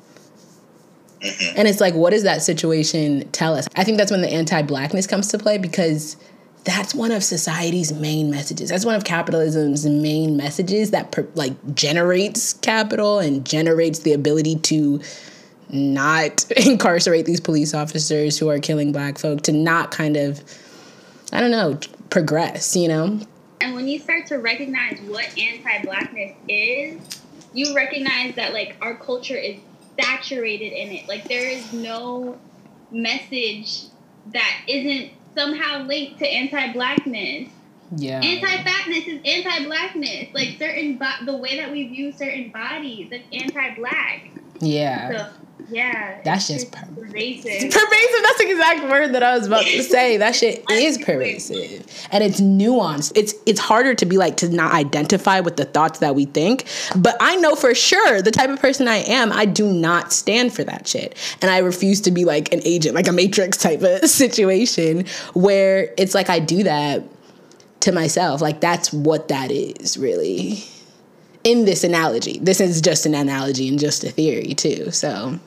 Mm-hmm. 1.21 1.57
and 1.57 1.67
it's 1.67 1.79
like 1.79 1.93
what 1.95 2.09
does 2.11 2.23
that 2.23 2.41
situation 2.41 3.27
tell 3.31 3.55
us? 3.55 3.67
I 3.75 3.83
think 3.85 3.97
that's 3.97 4.11
when 4.11 4.21
the 4.21 4.31
anti-blackness 4.31 5.07
comes 5.07 5.29
to 5.29 5.39
play 5.39 5.57
because 5.57 6.17
that's 6.65 6.93
one 6.93 7.11
of 7.11 7.23
society's 7.23 7.93
main 7.93 8.29
messages 8.29 8.69
that's 8.69 8.85
one 8.85 8.95
of 8.95 9.03
capitalism's 9.03 9.85
main 9.85 10.35
messages 10.35 10.91
that 10.91 11.11
per, 11.11 11.27
like 11.35 11.53
generates 11.75 12.53
capital 12.53 13.19
and 13.19 13.45
generates 13.45 13.99
the 13.99 14.13
ability 14.13 14.55
to 14.57 14.99
not 15.69 16.49
incarcerate 16.57 17.25
these 17.25 17.39
police 17.39 17.73
officers 17.73 18.37
who 18.37 18.49
are 18.49 18.59
killing 18.59 18.91
black 18.91 19.17
folk 19.17 19.41
to 19.41 19.51
not 19.51 19.91
kind 19.91 20.17
of 20.17 20.43
I 21.31 21.41
don't 21.41 21.51
know, 21.51 21.77
progress, 22.09 22.75
you 22.75 22.87
know? 22.87 23.19
And 23.59 23.73
when 23.73 23.87
you 23.87 23.99
start 23.99 24.27
to 24.27 24.37
recognize 24.37 24.99
what 25.01 25.25
anti 25.37 25.83
blackness 25.83 26.35
is, 26.47 27.01
you 27.53 27.75
recognize 27.75 28.35
that 28.35 28.53
like 28.53 28.77
our 28.81 28.95
culture 28.95 29.35
is 29.35 29.57
saturated 29.99 30.71
in 30.71 30.91
it. 30.91 31.07
Like 31.07 31.27
there 31.27 31.49
is 31.49 31.73
no 31.73 32.37
message 32.91 33.83
that 34.31 34.61
isn't 34.67 35.11
somehow 35.35 35.83
linked 35.83 36.19
to 36.19 36.27
anti 36.27 36.73
blackness. 36.73 37.49
Yeah. 37.95 38.19
Anti-fatness 38.19 39.07
is 39.07 39.21
anti-blackness. 39.23 40.33
Like 40.33 40.57
certain 40.57 40.97
bo- 40.97 41.25
the 41.25 41.37
way 41.37 41.57
that 41.57 41.71
we 41.71 41.87
view 41.87 42.11
certain 42.11 42.51
bodies, 42.51 43.09
that's 43.11 43.23
anti-black. 43.31 44.31
Yeah. 44.59 45.11
So 45.11 45.44
yeah. 45.69 46.21
That's 46.23 46.47
just 46.47 46.71
per- 46.71 46.85
pervasive. 46.85 47.71
Pervasive. 47.71 48.23
That's 48.23 48.37
the 48.37 48.49
exact 48.49 48.83
word 48.89 49.13
that 49.13 49.23
I 49.23 49.37
was 49.37 49.47
about 49.47 49.65
to 49.65 49.83
say. 49.83 50.17
That 50.17 50.35
shit 50.35 50.63
is 50.69 50.97
pervasive. 50.97 51.85
And 52.11 52.23
it's 52.23 52.41
nuanced. 52.41 53.13
It's 53.15 53.33
it's 53.45 53.59
harder 53.59 53.95
to 53.95 54.05
be 54.05 54.17
like 54.17 54.37
to 54.37 54.49
not 54.49 54.73
identify 54.73 55.39
with 55.39 55.57
the 55.57 55.65
thoughts 55.65 55.99
that 55.99 56.15
we 56.15 56.25
think. 56.25 56.65
But 56.95 57.17
I 57.19 57.35
know 57.37 57.55
for 57.55 57.73
sure 57.73 58.21
the 58.21 58.31
type 58.31 58.49
of 58.49 58.59
person 58.59 58.87
I 58.87 58.97
am, 58.97 59.31
I 59.31 59.45
do 59.45 59.71
not 59.71 60.13
stand 60.13 60.53
for 60.53 60.63
that 60.63 60.87
shit. 60.87 61.17
And 61.41 61.49
I 61.49 61.59
refuse 61.59 62.01
to 62.01 62.11
be 62.11 62.25
like 62.25 62.53
an 62.53 62.61
agent, 62.65 62.95
like 62.95 63.07
a 63.07 63.13
matrix 63.13 63.57
type 63.57 63.81
of 63.81 64.09
situation 64.09 65.05
where 65.33 65.93
it's 65.97 66.13
like 66.13 66.29
I 66.29 66.39
do 66.39 66.63
that 66.63 67.03
to 67.81 67.91
myself. 67.91 68.41
Like 68.41 68.61
that's 68.61 68.93
what 68.93 69.29
that 69.29 69.51
is, 69.51 69.97
really 69.97 70.63
in 71.45 71.63
this 71.63 71.83
analogy. 71.83 72.39
This 72.39 72.59
is 72.59 72.81
just 72.81 73.05
an 73.05 73.13
analogy 73.13 73.69
and 73.69 73.79
just 73.79 74.03
a 74.03 74.09
theory 74.09 74.53
too. 74.53 74.91
So 74.91 75.39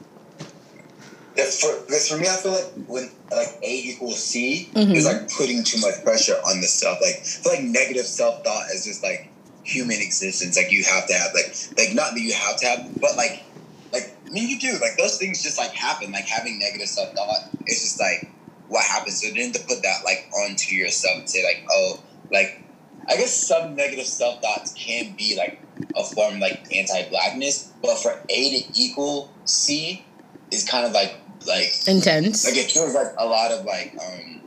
for, 1.36 1.84
because 1.86 2.08
for 2.08 2.16
me, 2.16 2.28
I 2.28 2.36
feel 2.36 2.52
like 2.52 2.72
when 2.86 3.10
like 3.30 3.58
A 3.62 3.72
equals 3.90 4.22
C 4.22 4.70
mm-hmm. 4.72 4.92
is 4.92 5.04
like 5.04 5.30
putting 5.30 5.62
too 5.62 5.80
much 5.80 6.02
pressure 6.02 6.34
on 6.46 6.60
the 6.60 6.66
stuff. 6.66 6.98
Like, 7.02 7.16
I 7.20 7.24
feel 7.24 7.52
like 7.52 7.62
negative 7.64 8.06
self 8.06 8.44
thought 8.44 8.70
is 8.72 8.84
just 8.84 9.02
like 9.02 9.30
human 9.64 10.00
existence. 10.00 10.56
Like 10.56 10.72
you 10.72 10.84
have 10.84 11.06
to 11.08 11.14
have 11.14 11.34
like 11.34 11.54
like 11.76 11.94
not 11.94 12.14
that 12.14 12.20
you 12.20 12.32
have 12.32 12.56
to 12.60 12.66
have, 12.66 13.00
but 13.00 13.16
like 13.16 13.44
like 13.92 14.16
I 14.26 14.30
mean 14.30 14.48
you 14.48 14.58
do 14.58 14.72
like 14.80 14.96
those 14.96 15.18
things 15.18 15.42
just 15.42 15.58
like 15.58 15.72
happen. 15.72 16.12
Like 16.12 16.26
having 16.26 16.58
negative 16.58 16.88
self 16.88 17.12
thought 17.14 17.50
is 17.66 17.82
just 17.82 18.00
like 18.00 18.30
what 18.68 18.84
happens. 18.84 19.22
So 19.22 19.32
then 19.34 19.52
to 19.52 19.60
put 19.60 19.82
that 19.82 20.04
like 20.04 20.30
onto 20.32 20.74
yourself 20.74 21.18
and 21.18 21.28
say 21.28 21.44
like 21.44 21.66
oh 21.70 22.00
like 22.32 22.62
I 23.08 23.16
guess 23.16 23.34
some 23.34 23.74
negative 23.74 24.06
self 24.06 24.42
thoughts 24.42 24.72
can 24.74 25.14
be 25.16 25.36
like 25.36 25.60
a 25.96 26.04
form 26.04 26.40
like 26.40 26.74
anti 26.74 27.08
blackness, 27.08 27.72
but 27.82 27.96
for 27.98 28.20
A 28.28 28.60
to 28.60 28.80
equal 28.80 29.32
C 29.44 30.04
is 30.50 30.68
kind 30.68 30.86
of 30.86 30.92
like 30.92 31.16
like 31.46 31.72
intense. 31.86 32.44
Like 32.44 32.56
it 32.56 32.70
feels 32.70 32.94
like 32.94 33.08
a 33.16 33.26
lot 33.26 33.52
of 33.52 33.64
like 33.64 33.96
um 34.00 34.40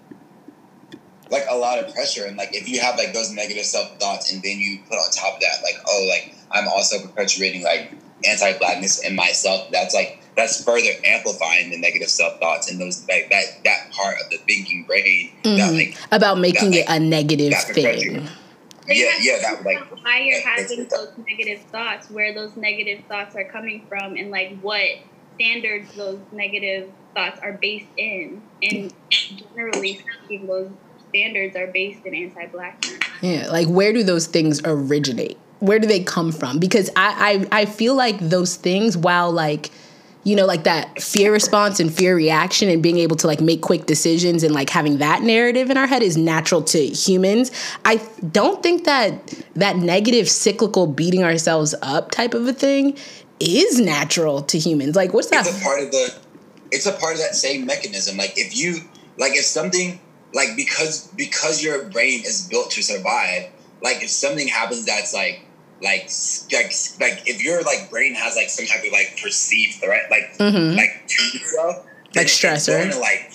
like 1.29 1.45
a 1.49 1.55
lot 1.55 1.79
of 1.79 1.93
pressure 1.93 2.25
and 2.25 2.37
like 2.37 2.53
if 2.53 2.67
you 2.67 2.81
have 2.81 2.97
like 2.97 3.13
those 3.13 3.31
negative 3.31 3.65
self 3.65 3.97
thoughts 3.99 4.33
and 4.33 4.43
then 4.43 4.59
you 4.59 4.79
put 4.89 4.95
on 4.95 5.09
top 5.11 5.35
of 5.35 5.39
that 5.39 5.63
like 5.63 5.75
oh 5.87 6.07
like 6.09 6.35
I'm 6.51 6.67
also 6.67 6.99
perpetuating 6.99 7.63
like 7.63 7.93
anti 8.25 8.57
blackness 8.59 9.03
in 9.03 9.15
myself 9.15 9.71
that's 9.71 9.95
like 9.95 10.21
that's 10.35 10.63
further 10.63 10.89
amplifying 11.05 11.69
the 11.71 11.77
negative 11.77 12.09
self 12.09 12.39
thoughts 12.39 12.69
and 12.69 12.79
those 12.79 13.07
like 13.07 13.29
that 13.29 13.45
that 13.63 13.91
part 13.91 14.17
of 14.21 14.29
the 14.29 14.37
thinking 14.37 14.83
brain 14.85 15.31
mm-hmm. 15.43 15.57
that, 15.57 15.73
like, 15.73 15.97
about 16.11 16.37
making 16.37 16.71
that, 16.71 16.79
it 16.79 16.85
a 16.89 16.99
negative 16.99 17.53
thing. 17.73 18.27
Yeah, 18.87 19.11
yeah, 19.21 19.37
that 19.41 19.63
like 19.63 20.03
why 20.03 20.19
you're 20.19 20.41
having 20.41 20.87
those 20.87 21.09
negative 21.27 21.61
thoughts, 21.71 22.09
where 22.09 22.33
those 22.33 22.55
negative 22.55 23.05
thoughts 23.07 23.35
are 23.35 23.45
coming 23.45 23.85
from, 23.87 24.15
and 24.15 24.31
like 24.31 24.59
what 24.61 24.85
standards 25.35 25.93
those 25.95 26.19
negative 26.31 26.89
thoughts 27.13 27.39
are 27.41 27.53
based 27.53 27.87
in. 27.97 28.41
And 28.61 28.93
generally 29.55 29.99
speaking, 29.99 30.47
those 30.47 30.71
standards 31.09 31.55
are 31.55 31.67
based 31.67 32.05
in 32.05 32.15
anti-blackness. 32.15 32.99
Yeah, 33.21 33.49
like 33.51 33.67
where 33.67 33.93
do 33.93 34.03
those 34.03 34.27
things 34.27 34.61
originate? 34.65 35.37
Where 35.59 35.77
do 35.77 35.87
they 35.87 36.03
come 36.03 36.31
from? 36.31 36.57
Because 36.57 36.89
I 36.95 37.47
I, 37.51 37.61
I 37.61 37.65
feel 37.65 37.95
like 37.95 38.17
those 38.19 38.55
things, 38.55 38.97
while 38.97 39.31
like 39.31 39.69
you 40.23 40.35
know 40.35 40.45
like 40.45 40.63
that 40.63 41.01
fear 41.01 41.31
response 41.31 41.79
and 41.79 41.93
fear 41.93 42.15
reaction 42.15 42.69
and 42.69 42.83
being 42.83 42.97
able 42.97 43.15
to 43.15 43.27
like 43.27 43.41
make 43.41 43.61
quick 43.61 43.85
decisions 43.85 44.43
and 44.43 44.53
like 44.53 44.69
having 44.69 44.97
that 44.99 45.21
narrative 45.23 45.69
in 45.69 45.77
our 45.77 45.87
head 45.87 46.03
is 46.03 46.15
natural 46.17 46.61
to 46.61 46.85
humans 46.87 47.51
i 47.85 47.95
don't 48.31 48.61
think 48.61 48.85
that 48.85 49.43
that 49.55 49.77
negative 49.77 50.29
cyclical 50.29 50.87
beating 50.87 51.23
ourselves 51.23 51.73
up 51.81 52.11
type 52.11 52.33
of 52.33 52.47
a 52.47 52.53
thing 52.53 52.95
is 53.41 53.79
natural 53.79 54.43
to 54.43 54.59
humans. 54.59 54.95
Like, 54.95 55.13
what's 55.13 55.29
that? 55.29 55.45
It's 55.45 55.59
a 55.59 55.63
part 55.63 55.81
of 55.81 55.91
the. 55.91 56.15
It's 56.71 56.85
a 56.85 56.93
part 56.93 57.13
of 57.13 57.19
that 57.19 57.35
same 57.35 57.65
mechanism. 57.65 58.17
Like, 58.17 58.37
if 58.37 58.55
you 58.55 58.77
like, 59.17 59.33
if 59.33 59.43
something 59.43 59.99
like 60.33 60.49
because 60.55 61.07
because 61.17 61.61
your 61.61 61.85
brain 61.89 62.21
is 62.21 62.47
built 62.47 62.71
to 62.71 62.83
survive. 62.83 63.49
Like, 63.81 64.03
if 64.03 64.09
something 64.09 64.47
happens 64.47 64.85
that's 64.85 65.13
like 65.13 65.41
like 65.81 66.09
like 66.51 66.71
like 66.99 67.23
if 67.25 67.43
your 67.43 67.61
like 67.63 67.89
brain 67.89 68.13
has 68.15 68.35
like 68.35 68.49
some 68.49 68.65
type 68.65 68.85
of 68.85 68.91
like 68.91 69.19
perceived 69.21 69.81
threat, 69.81 70.09
like 70.11 70.33
mm-hmm. 70.37 70.75
like 70.75 71.03
to 71.07 71.37
yourself, 71.37 71.85
like 72.15 72.27
stressor, 72.27 72.55
it's 72.55 72.67
going 72.67 72.91
to 72.91 72.99
like 72.99 73.33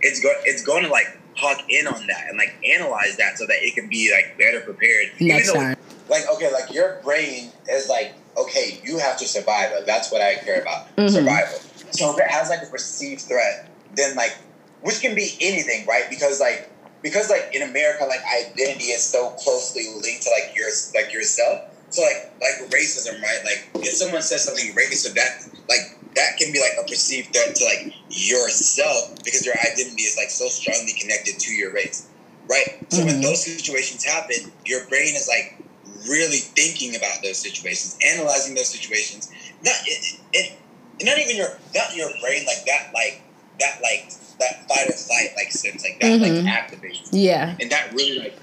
it's 0.00 0.20
going 0.20 0.36
it's 0.44 0.64
going 0.64 0.84
to 0.84 0.90
like 0.90 1.18
hawk 1.36 1.62
in 1.68 1.86
on 1.86 2.06
that 2.08 2.26
and 2.28 2.36
like 2.36 2.54
analyze 2.64 3.16
that 3.16 3.38
so 3.38 3.46
that 3.46 3.56
it 3.60 3.74
can 3.74 3.88
be 3.88 4.12
like 4.12 4.36
better 4.38 4.60
prepared. 4.60 5.08
Next 5.20 5.52
though, 5.52 5.60
time. 5.60 5.76
Like 6.10 6.24
okay, 6.34 6.52
like 6.52 6.72
your 6.72 7.00
brain 7.02 7.50
is 7.68 7.88
like 7.88 8.14
okay, 8.38 8.80
you 8.84 8.98
have 8.98 9.18
to 9.18 9.26
survive. 9.26 9.72
Like, 9.72 9.86
that's 9.86 10.10
what 10.12 10.22
I 10.22 10.36
care 10.36 10.62
about, 10.62 10.94
mm-hmm. 10.96 11.08
survival. 11.08 11.58
So 11.90 12.12
if 12.12 12.18
it 12.18 12.30
has 12.30 12.48
like 12.48 12.62
a 12.62 12.66
perceived 12.66 13.22
threat, 13.22 13.70
then 13.96 14.14
like, 14.14 14.36
which 14.82 15.00
can 15.00 15.14
be 15.14 15.36
anything, 15.40 15.86
right? 15.86 16.04
Because 16.08 16.40
like, 16.40 16.70
because 17.02 17.30
like 17.30 17.50
in 17.54 17.62
America, 17.62 18.04
like 18.04 18.20
identity 18.24 18.86
is 18.86 19.02
so 19.02 19.30
closely 19.30 19.86
linked 20.02 20.22
to 20.22 20.30
like 20.30 20.56
your 20.56 20.68
like 20.94 21.12
yourself. 21.12 21.67
So 21.90 22.02
like 22.02 22.32
like 22.40 22.70
racism, 22.70 23.20
right? 23.22 23.40
Like 23.44 23.70
if 23.86 23.94
someone 23.94 24.22
says 24.22 24.44
something 24.44 24.74
racist, 24.74 25.14
that 25.14 25.48
like 25.68 25.98
that 26.14 26.36
can 26.38 26.52
be 26.52 26.60
like 26.60 26.76
a 26.80 26.88
perceived 26.88 27.32
threat 27.32 27.54
to 27.54 27.64
like 27.64 27.94
yourself 28.10 29.16
because 29.24 29.44
your 29.44 29.54
identity 29.54 30.02
is 30.02 30.16
like 30.16 30.30
so 30.30 30.48
strongly 30.48 30.92
connected 31.00 31.38
to 31.38 31.52
your 31.52 31.72
race, 31.72 32.08
right? 32.48 32.78
So 32.90 32.98
mm-hmm. 32.98 33.06
when 33.06 33.20
those 33.20 33.44
situations 33.44 34.04
happen, 34.04 34.52
your 34.66 34.86
brain 34.88 35.14
is 35.14 35.28
like 35.28 35.56
really 36.08 36.38
thinking 36.38 36.96
about 36.96 37.22
those 37.22 37.38
situations, 37.38 37.98
analyzing 38.04 38.54
those 38.54 38.68
situations. 38.68 39.30
Not 39.64 39.74
it, 39.86 40.20
it, 40.32 40.58
not 41.02 41.18
even 41.18 41.36
your 41.36 41.58
not 41.74 41.94
your 41.96 42.10
brain 42.20 42.44
like 42.46 42.64
that 42.66 42.90
like 42.92 43.22
that 43.60 43.80
like 43.82 44.12
that 44.38 44.68
fight 44.68 44.88
or 44.88 44.92
flight 44.92 45.30
like 45.36 45.50
sense 45.52 45.82
like 45.82 46.00
that 46.00 46.20
mm-hmm. 46.20 46.46
like 46.46 46.70
activates. 46.70 47.08
Yeah. 47.12 47.56
And 47.60 47.70
that 47.70 47.92
really 47.92 48.18
like 48.18 48.38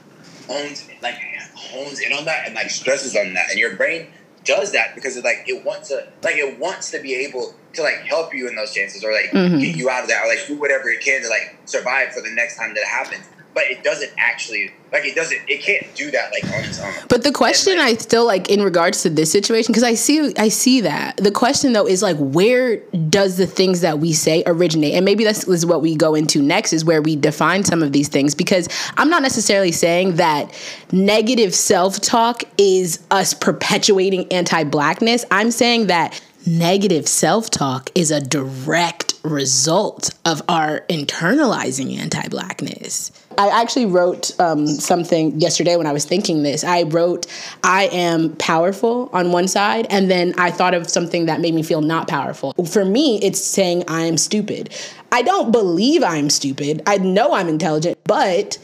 hones 0.47 0.87
like 1.01 1.15
hones 1.55 1.99
in 1.99 2.13
on 2.13 2.25
that 2.25 2.45
and 2.45 2.55
like 2.55 2.69
stresses 2.69 3.15
on 3.15 3.33
that. 3.33 3.49
And 3.49 3.59
your 3.59 3.75
brain 3.75 4.07
does 4.43 4.71
that 4.73 4.95
because 4.95 5.17
it 5.17 5.23
like 5.23 5.43
it 5.47 5.65
wants 5.65 5.89
to 5.89 6.07
like 6.23 6.35
it 6.35 6.59
wants 6.59 6.91
to 6.91 7.01
be 7.01 7.15
able 7.15 7.53
to 7.73 7.81
like 7.81 7.97
help 8.05 8.33
you 8.33 8.47
in 8.47 8.55
those 8.55 8.73
chances 8.73 9.03
or 9.03 9.11
like 9.11 9.31
mm-hmm. 9.31 9.59
get 9.59 9.75
you 9.75 9.89
out 9.89 10.03
of 10.03 10.09
that 10.09 10.23
or 10.23 10.27
like 10.27 10.45
do 10.47 10.57
whatever 10.57 10.89
it 10.89 11.01
can 11.01 11.21
to 11.21 11.29
like 11.29 11.57
survive 11.65 12.13
for 12.13 12.21
the 12.21 12.29
next 12.31 12.57
time 12.57 12.73
that 12.73 12.81
it 12.81 12.87
happens 12.87 13.27
but 13.55 13.63
it 13.63 13.83
doesn't 13.83 14.11
actually 14.17 14.69
like 14.91 15.05
it 15.05 15.15
doesn't 15.15 15.39
it 15.47 15.61
can't 15.61 15.95
do 15.95 16.11
that 16.11 16.31
like 16.31 16.43
on 16.53 16.65
its 16.65 16.79
own. 16.79 16.93
But 17.07 17.23
the 17.23 17.31
question 17.31 17.77
like, 17.77 17.95
i 17.95 17.97
still 17.97 18.25
like 18.25 18.49
in 18.49 18.61
regards 18.61 19.01
to 19.03 19.09
this 19.09 19.31
situation 19.31 19.71
because 19.71 19.83
i 19.83 19.95
see 19.95 20.33
i 20.37 20.49
see 20.49 20.81
that. 20.81 21.17
The 21.17 21.31
question 21.31 21.73
though 21.73 21.87
is 21.87 22.03
like 22.03 22.17
where 22.17 22.77
does 23.09 23.37
the 23.37 23.47
things 23.47 23.81
that 23.81 23.99
we 23.99 24.13
say 24.13 24.43
originate? 24.45 24.93
And 24.93 25.05
maybe 25.05 25.23
this 25.23 25.47
is 25.47 25.65
what 25.65 25.81
we 25.81 25.95
go 25.95 26.13
into 26.13 26.41
next 26.41 26.73
is 26.73 26.83
where 26.83 27.01
we 27.01 27.15
define 27.15 27.63
some 27.63 27.81
of 27.81 27.93
these 27.93 28.09
things 28.09 28.35
because 28.35 28.67
i'm 28.97 29.09
not 29.09 29.21
necessarily 29.21 29.71
saying 29.71 30.17
that 30.17 30.53
negative 30.91 31.55
self-talk 31.55 32.43
is 32.57 32.99
us 33.09 33.33
perpetuating 33.33 34.31
anti-blackness. 34.31 35.23
I'm 35.31 35.51
saying 35.51 35.87
that 35.87 36.21
negative 36.45 37.07
self-talk 37.07 37.89
is 37.95 38.11
a 38.11 38.19
direct 38.21 39.13
result 39.23 40.13
of 40.25 40.41
our 40.47 40.81
internalizing 40.89 41.97
anti-blackness 41.97 43.11
I 43.37 43.61
actually 43.61 43.85
wrote 43.85 44.37
um, 44.39 44.67
something 44.67 45.39
yesterday 45.39 45.75
when 45.75 45.87
I 45.87 45.93
was 45.93 46.05
thinking 46.05 46.43
this. 46.43 46.63
I 46.63 46.83
wrote, 46.83 47.27
I 47.63 47.85
am 47.91 48.35
powerful 48.37 49.09
on 49.13 49.31
one 49.31 49.47
side, 49.47 49.87
and 49.89 50.09
then 50.09 50.33
I 50.37 50.51
thought 50.51 50.73
of 50.73 50.89
something 50.89 51.25
that 51.25 51.41
made 51.41 51.53
me 51.53 51.63
feel 51.63 51.81
not 51.81 52.07
powerful. 52.07 52.53
For 52.65 52.85
me, 52.85 53.19
it's 53.21 53.41
saying 53.41 53.83
I 53.87 54.01
am 54.03 54.17
stupid. 54.17 54.73
I 55.11 55.21
don't 55.21 55.51
believe 55.51 56.03
I'm 56.03 56.29
stupid. 56.29 56.81
I 56.87 56.97
know 56.97 57.33
I'm 57.33 57.47
intelligent, 57.47 57.97
but 58.03 58.57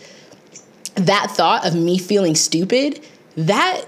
that 0.95 1.31
thought 1.31 1.65
of 1.65 1.75
me 1.75 1.97
feeling 1.97 2.35
stupid, 2.35 3.05
that 3.35 3.85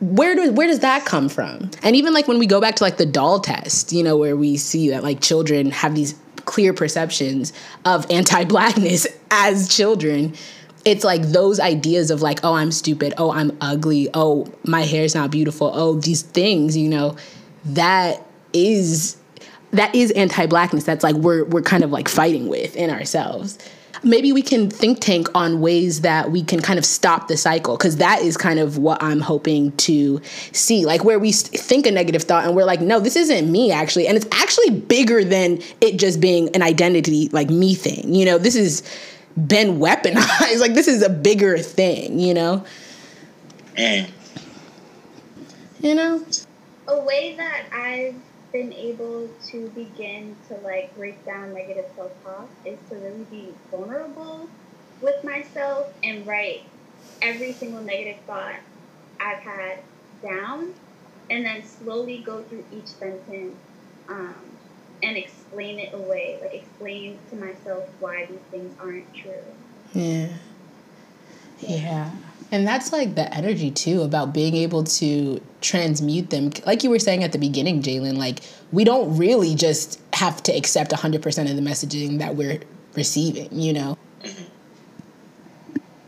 where 0.00 0.34
does 0.34 0.50
where 0.52 0.66
does 0.66 0.80
that 0.80 1.04
come 1.04 1.28
from? 1.28 1.70
And 1.82 1.96
even 1.96 2.12
like 2.12 2.28
when 2.28 2.38
we 2.38 2.46
go 2.46 2.60
back 2.60 2.76
to 2.76 2.84
like 2.84 2.98
the 2.98 3.06
doll 3.06 3.40
test, 3.40 3.92
you 3.92 4.02
know, 4.02 4.16
where 4.16 4.36
we 4.36 4.56
see 4.56 4.90
that 4.90 5.02
like 5.02 5.20
children 5.20 5.70
have 5.70 5.94
these 5.94 6.14
clear 6.48 6.72
perceptions 6.72 7.52
of 7.84 8.10
anti-blackness 8.10 9.06
as 9.30 9.68
children 9.68 10.34
it's 10.84 11.04
like 11.04 11.22
those 11.22 11.60
ideas 11.60 12.10
of 12.10 12.22
like 12.22 12.40
oh 12.42 12.54
i'm 12.54 12.72
stupid 12.72 13.12
oh 13.18 13.30
i'm 13.30 13.56
ugly 13.60 14.08
oh 14.14 14.46
my 14.64 14.82
hair's 14.82 15.14
not 15.14 15.30
beautiful 15.30 15.70
oh 15.74 15.94
these 16.00 16.22
things 16.22 16.76
you 16.76 16.88
know 16.88 17.14
that 17.64 18.24
is 18.52 19.18
that 19.72 19.94
is 19.94 20.10
anti-blackness. 20.12 20.84
That's 20.84 21.04
like 21.04 21.16
we're 21.16 21.44
we're 21.44 21.62
kind 21.62 21.84
of 21.84 21.90
like 21.90 22.08
fighting 22.08 22.48
with 22.48 22.76
in 22.76 22.90
ourselves 22.90 23.58
maybe 24.02 24.32
we 24.32 24.42
can 24.42 24.70
think 24.70 25.00
tank 25.00 25.28
on 25.34 25.60
ways 25.60 26.02
that 26.02 26.30
we 26.30 26.42
can 26.42 26.60
kind 26.60 26.78
of 26.78 26.84
stop 26.84 27.28
the 27.28 27.36
cycle 27.36 27.76
because 27.76 27.96
that 27.96 28.20
is 28.22 28.36
kind 28.36 28.58
of 28.58 28.78
what 28.78 29.02
i'm 29.02 29.20
hoping 29.20 29.72
to 29.72 30.20
see. 30.52 30.84
Like 30.84 31.04
where 31.04 31.18
we 31.18 31.32
think 31.32 31.86
a 31.86 31.90
negative 31.90 32.22
thought 32.22 32.44
and 32.44 32.54
we're 32.54 32.64
like 32.64 32.80
no 32.80 33.00
this 33.00 33.16
isn't 33.16 33.50
me 33.50 33.72
actually. 33.72 34.06
And 34.06 34.16
it's 34.16 34.26
actually 34.32 34.70
bigger 34.70 35.24
than 35.24 35.60
it 35.80 35.98
just 35.98 36.20
being 36.20 36.54
an 36.54 36.62
identity 36.62 37.28
like 37.30 37.50
me 37.50 37.74
thing 37.74 38.14
you 38.14 38.24
know? 38.24 38.38
This 38.38 38.56
has 38.56 38.82
been 39.36 39.78
weaponized. 39.78 40.58
Like 40.60 40.74
this 40.74 40.88
is 40.88 41.02
a 41.02 41.10
bigger 41.10 41.58
thing 41.58 42.18
you 42.18 42.34
know? 42.34 42.64
Mm. 43.76 44.10
you 45.80 45.94
know? 45.94 46.24
A 46.88 47.00
way 47.00 47.34
that 47.36 47.66
i've 47.72 48.14
been 48.52 48.72
able 48.72 49.28
to 49.50 49.68
begin 49.70 50.36
to 50.48 50.54
like 50.64 50.94
break 50.96 51.24
down 51.24 51.52
negative 51.52 51.84
self 51.94 52.12
talk 52.22 52.50
is 52.64 52.78
to 52.88 52.96
really 52.96 53.24
be 53.30 53.54
vulnerable 53.70 54.48
with 55.00 55.22
myself 55.22 55.86
and 56.02 56.26
write 56.26 56.62
every 57.22 57.52
single 57.52 57.82
negative 57.82 58.22
thought 58.26 58.56
I've 59.20 59.38
had 59.38 59.78
down 60.22 60.72
and 61.30 61.44
then 61.44 61.62
slowly 61.62 62.22
go 62.24 62.42
through 62.42 62.64
each 62.70 62.88
sentence 62.88 63.54
um, 64.08 64.34
and 65.02 65.16
explain 65.16 65.78
it 65.78 65.92
away. 65.92 66.38
Like 66.40 66.54
explain 66.54 67.18
to 67.30 67.36
myself 67.36 67.84
why 67.98 68.26
these 68.28 68.40
things 68.50 68.74
aren't 68.80 69.12
true. 69.14 69.42
Yeah. 69.92 70.28
Yeah. 71.60 72.10
And 72.50 72.66
that's 72.66 72.92
like 72.92 73.14
the 73.14 73.32
energy 73.34 73.70
too 73.70 74.02
about 74.02 74.32
being 74.32 74.54
able 74.54 74.84
to 74.84 75.40
transmute 75.60 76.30
them. 76.30 76.50
Like 76.64 76.82
you 76.82 76.90
were 76.90 76.98
saying 76.98 77.22
at 77.22 77.32
the 77.32 77.38
beginning, 77.38 77.82
Jalen, 77.82 78.16
like 78.16 78.40
we 78.72 78.84
don't 78.84 79.16
really 79.16 79.54
just 79.54 80.00
have 80.14 80.42
to 80.44 80.52
accept 80.52 80.90
100% 80.92 81.16
of 81.50 81.56
the 81.56 81.62
messaging 81.62 82.18
that 82.18 82.36
we're 82.36 82.60
receiving, 82.94 83.48
you 83.52 83.72
know? 83.72 83.98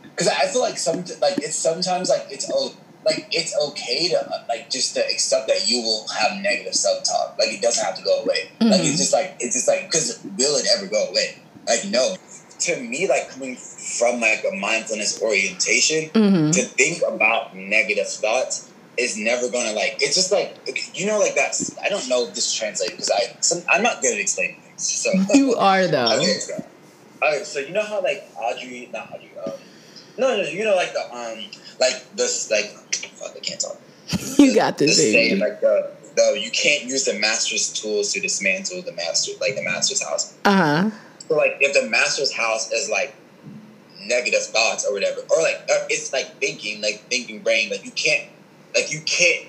Because 0.03 0.27
I 0.27 0.45
feel 0.47 0.61
like 0.61 0.77
some, 0.77 0.97
like 1.19 1.39
it's 1.39 1.55
sometimes 1.55 2.07
like 2.07 2.27
it's 2.29 2.47
oh, 2.53 2.75
like 3.03 3.27
it's 3.31 3.57
okay 3.69 4.07
to 4.09 4.43
like 4.47 4.69
just 4.69 4.93
to 4.93 5.01
accept 5.01 5.47
that 5.47 5.67
you 5.67 5.81
will 5.81 6.05
have 6.09 6.39
negative 6.41 6.75
self 6.75 7.03
talk. 7.03 7.35
Like 7.39 7.49
it 7.49 7.61
doesn't 7.61 7.83
have 7.83 7.97
to 7.97 8.03
go 8.03 8.21
away. 8.21 8.51
Mm-hmm. 8.59 8.69
Like 8.69 8.81
it's 8.81 8.97
just 8.97 9.13
like 9.13 9.35
it's 9.39 9.55
just 9.55 9.67
like 9.67 9.89
because 9.89 10.19
will 10.37 10.57
it 10.57 10.67
ever 10.77 10.85
go 10.87 11.07
away? 11.07 11.39
Like 11.67 11.85
no. 11.85 12.15
To 12.61 12.79
me, 12.79 13.07
like 13.07 13.29
coming 13.29 13.55
from 13.55 14.19
like 14.19 14.43
a 14.51 14.55
mindfulness 14.55 15.21
orientation, 15.21 16.09
mm-hmm. 16.09 16.51
to 16.51 16.61
think 16.61 17.01
about 17.07 17.55
negative 17.55 18.07
thoughts 18.07 18.71
is 18.97 19.17
never 19.17 19.49
gonna 19.49 19.73
like. 19.73 19.97
It's 19.99 20.15
just 20.15 20.31
like 20.31 20.57
you 20.93 21.05
know, 21.05 21.19
like 21.19 21.35
that's. 21.35 21.77
I 21.79 21.89
don't 21.89 22.07
know 22.07 22.27
if 22.27 22.35
this 22.35 22.53
translates 22.53 22.91
because 22.91 23.11
I 23.11 23.35
some, 23.41 23.63
I'm 23.69 23.83
not 23.83 24.01
good 24.01 24.13
at 24.13 24.19
explaining 24.19 24.61
things. 24.61 24.83
So 24.87 25.11
you 25.33 25.55
are 25.55 25.87
though. 25.87 26.15
okay, 26.17 26.33
so, 26.39 26.65
all 27.21 27.31
right, 27.31 27.45
so 27.45 27.59
you 27.59 27.71
know 27.71 27.83
how 27.83 28.01
like 28.01 28.29
Audrey, 28.37 28.89
not 28.93 29.11
Audrey. 29.11 29.31
Um, 29.45 29.53
no, 30.17 30.37
no, 30.37 30.43
you 30.43 30.63
know 30.63 30.75
like 30.75 30.93
the 30.93 31.03
um 31.13 31.39
like 31.79 32.15
this 32.15 32.51
like 32.51 32.65
fuck, 33.15 33.35
I 33.35 33.39
can't 33.39 33.59
talk. 33.59 33.77
You 34.37 34.55
got 34.55 34.77
this, 34.77 34.97
the 34.97 35.11
saying, 35.11 35.39
like 35.39 35.61
the 35.61 35.91
the 36.15 36.39
you 36.39 36.51
can't 36.51 36.83
use 36.83 37.05
the 37.05 37.17
master's 37.19 37.71
tools 37.71 38.11
to 38.13 38.19
dismantle 38.19 38.81
the 38.81 38.91
master 38.93 39.31
like 39.39 39.55
the 39.55 39.63
master's 39.63 40.03
house. 40.03 40.35
Uh 40.45 40.55
huh. 40.55 40.91
So 41.31 41.37
like 41.37 41.59
if 41.61 41.73
the 41.73 41.89
master's 41.89 42.33
house 42.33 42.69
is 42.73 42.89
like 42.89 43.15
negative 44.05 44.41
thoughts 44.41 44.85
or 44.85 44.91
whatever, 44.91 45.21
or 45.29 45.41
like 45.41 45.61
or 45.69 45.77
it's 45.89 46.11
like 46.11 46.25
thinking, 46.41 46.81
like 46.81 47.03
thinking 47.09 47.41
brain, 47.41 47.69
like 47.69 47.85
you 47.85 47.91
can't 47.91 48.27
like 48.75 48.91
you 48.91 48.99
can't 49.05 49.47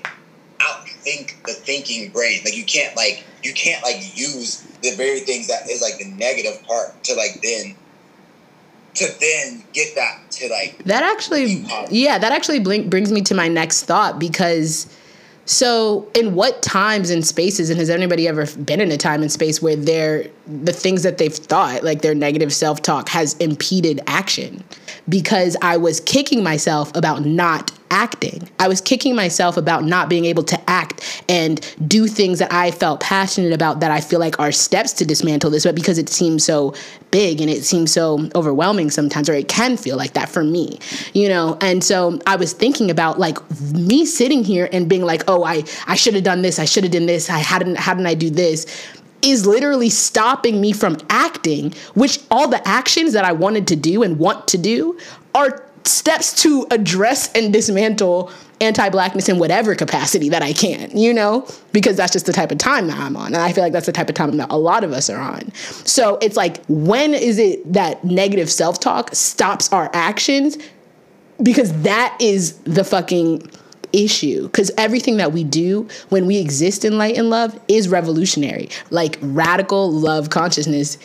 outthink 0.59 1.43
the 1.45 1.53
thinking 1.53 2.13
brain. 2.13 2.41
Like 2.45 2.57
you 2.57 2.65
can't 2.65 2.95
like 2.95 3.25
you 3.43 3.53
can't 3.53 3.83
like 3.83 3.97
use 4.17 4.61
the 4.83 4.95
very 4.95 5.19
things 5.23 5.49
that 5.49 5.69
is 5.69 5.83
like 5.83 5.99
the 5.99 6.09
negative 6.13 6.63
part 6.69 7.03
to 7.03 7.17
like 7.17 7.43
then 7.43 7.75
to 8.95 9.09
then 9.19 9.65
get 9.73 9.97
that 9.97 10.31
to 10.31 10.49
like 10.51 10.85
that 10.85 11.03
actually 11.03 11.67
yeah 11.91 12.17
that 12.17 12.31
actually 12.31 12.61
blink, 12.61 12.91
brings 12.91 13.11
me 13.11 13.23
to 13.23 13.35
my 13.35 13.49
next 13.49 13.87
thought 13.87 14.21
because 14.21 14.87
so 15.45 16.09
in 16.15 16.35
what 16.35 16.63
times 16.63 17.11
and 17.11 17.27
spaces 17.27 17.71
and 17.71 17.79
has 17.79 17.91
anybody 17.91 18.29
ever 18.29 18.47
been 18.57 18.81
in 18.81 18.93
a 18.93 18.97
time 18.97 19.23
and 19.23 19.33
space 19.33 19.61
where 19.61 19.77
their 19.77 20.27
the 20.47 20.73
things 20.73 21.03
that 21.03 21.19
they've 21.19 21.35
thought 21.35 21.83
like 21.83 22.03
their 22.03 22.15
negative 22.15 22.53
self-talk 22.53 23.09
has 23.09 23.35
impeded 23.35 24.01
action? 24.07 24.63
Because 25.09 25.57
i 25.63 25.77
was 25.77 26.01
kicking 26.01 26.43
myself 26.43 26.95
about 26.97 27.25
not 27.25 27.73
acting. 27.93 28.49
I 28.59 28.69
was 28.69 28.81
kicking 28.81 29.15
myself 29.15 29.59
about 29.59 29.85
not 29.85 30.09
being 30.09 30.25
able 30.25 30.43
to 30.45 30.59
act 30.71 31.23
and 31.29 31.61
do 31.87 32.09
things 32.09 32.39
that 32.39 32.51
I 32.51 32.71
felt 32.71 33.01
passionate 33.01 33.53
about 33.53 33.81
that 33.81 33.91
I 33.91 34.01
feel 34.01 34.19
like 34.19 34.41
are 34.41 34.51
steps 34.51 34.95
to 34.95 35.05
dismantle 35.05 35.51
this, 35.51 35.65
but 35.65 35.75
because 35.75 35.99
it 35.99 36.09
seems 36.09 36.43
so 36.43 36.75
big 37.11 37.43
and 37.43 37.51
it 37.51 37.65
seems 37.65 37.93
so 37.93 38.31
overwhelming 38.35 38.91
sometimes, 38.91 39.29
or 39.29 39.35
it 39.35 39.49
can 39.49 39.77
feel 39.77 39.99
like 39.99 40.15
that 40.15 40.31
for 40.31 40.43
me, 40.43 40.79
you 41.13 41.29
know? 41.29 41.59
And 41.61 41.85
so 41.85 42.19
I 42.27 42.37
was 42.37 42.55
thinking 42.55 42.91
about 42.91 43.19
like 43.19 43.39
me 43.73 44.07
sitting 44.07 44.43
here 44.43 44.71
and 44.73 44.89
being 44.89 45.03
like, 45.03 45.23
oh, 45.29 45.45
I, 45.45 45.63
I 45.87 45.95
should 45.95 46.15
have 46.15 46.25
done 46.25 46.41
this, 46.41 46.59
I 46.59 46.65
should 46.65 46.85
have 46.85 46.93
done 46.93 47.07
this, 47.07 47.29
I 47.29 47.39
hadn't, 47.39 47.77
how 47.77 47.93
didn't 47.93 48.07
I 48.07 48.15
do 48.15 48.31
this? 48.31 48.67
is 49.23 49.47
literally 49.47 49.89
stopping 49.89 50.61
me 50.61 50.73
from 50.73 50.97
acting, 51.09 51.73
which 51.95 52.19
all 52.29 52.49
the 52.49 52.67
actions 52.67 53.13
that 53.13 53.25
I 53.25 53.31
wanted 53.31 53.69
to 53.69 53.77
do 53.77 54.03
and 54.03 54.19
want 54.19 54.49
to 54.49 54.59
do 54.59 54.99
are 55.33 55.65
steps 55.85 56.43
to 56.43 56.67
address 56.71 57.31
and 57.33 57.53
dismantle 57.53 58.31
anti-blackness 58.61 59.29
in 59.29 59.39
whatever 59.39 59.75
capacity 59.75 60.29
that 60.29 60.41
I 60.43 60.53
can, 60.53 60.97
you 60.97 61.13
know, 61.13 61.47
because 61.73 61.97
that's 61.97 62.13
just 62.13 62.27
the 62.27 62.33
type 62.33 62.53
of 62.53 62.59
time 62.59 62.87
that 62.87 62.99
I'm 62.99 63.17
on. 63.17 63.27
And 63.27 63.39
I 63.39 63.53
feel 63.53 63.65
like 63.65 63.73
that's 63.73 63.87
the 63.87 63.93
type 63.93 64.09
of 64.09 64.15
time 64.15 64.37
that 64.37 64.51
a 64.51 64.59
lot 64.59 64.85
of 64.85 64.93
us 64.93 65.11
are 65.11 65.21
on. 65.21 65.53
So 65.55 66.17
it's 66.23 66.37
like, 66.37 66.65
when 66.67 67.13
is 67.13 67.39
it 67.39 67.73
that 67.73 68.05
negative 68.05 68.49
self-talk 68.49 69.15
stops 69.15 69.73
our 69.73 69.91
actions? 69.93 70.59
Because 71.43 71.73
that 71.83 72.17
is 72.21 72.59
the 72.59 72.85
fucking 72.85 73.51
issue. 73.93 74.43
Because 74.45 74.71
everything 74.79 75.17
that 75.17 75.33
we 75.33 75.43
do 75.43 75.89
when 76.11 76.27
we 76.27 76.39
exist 76.39 76.85
in 76.85 76.99
light 76.99 77.17
and 77.17 77.31
love 77.31 77.59
is 77.67 77.89
revolutionary. 77.89 78.69
Like 78.91 79.19
radical 79.23 79.91
love 79.91 80.31
consciousness 80.31 80.99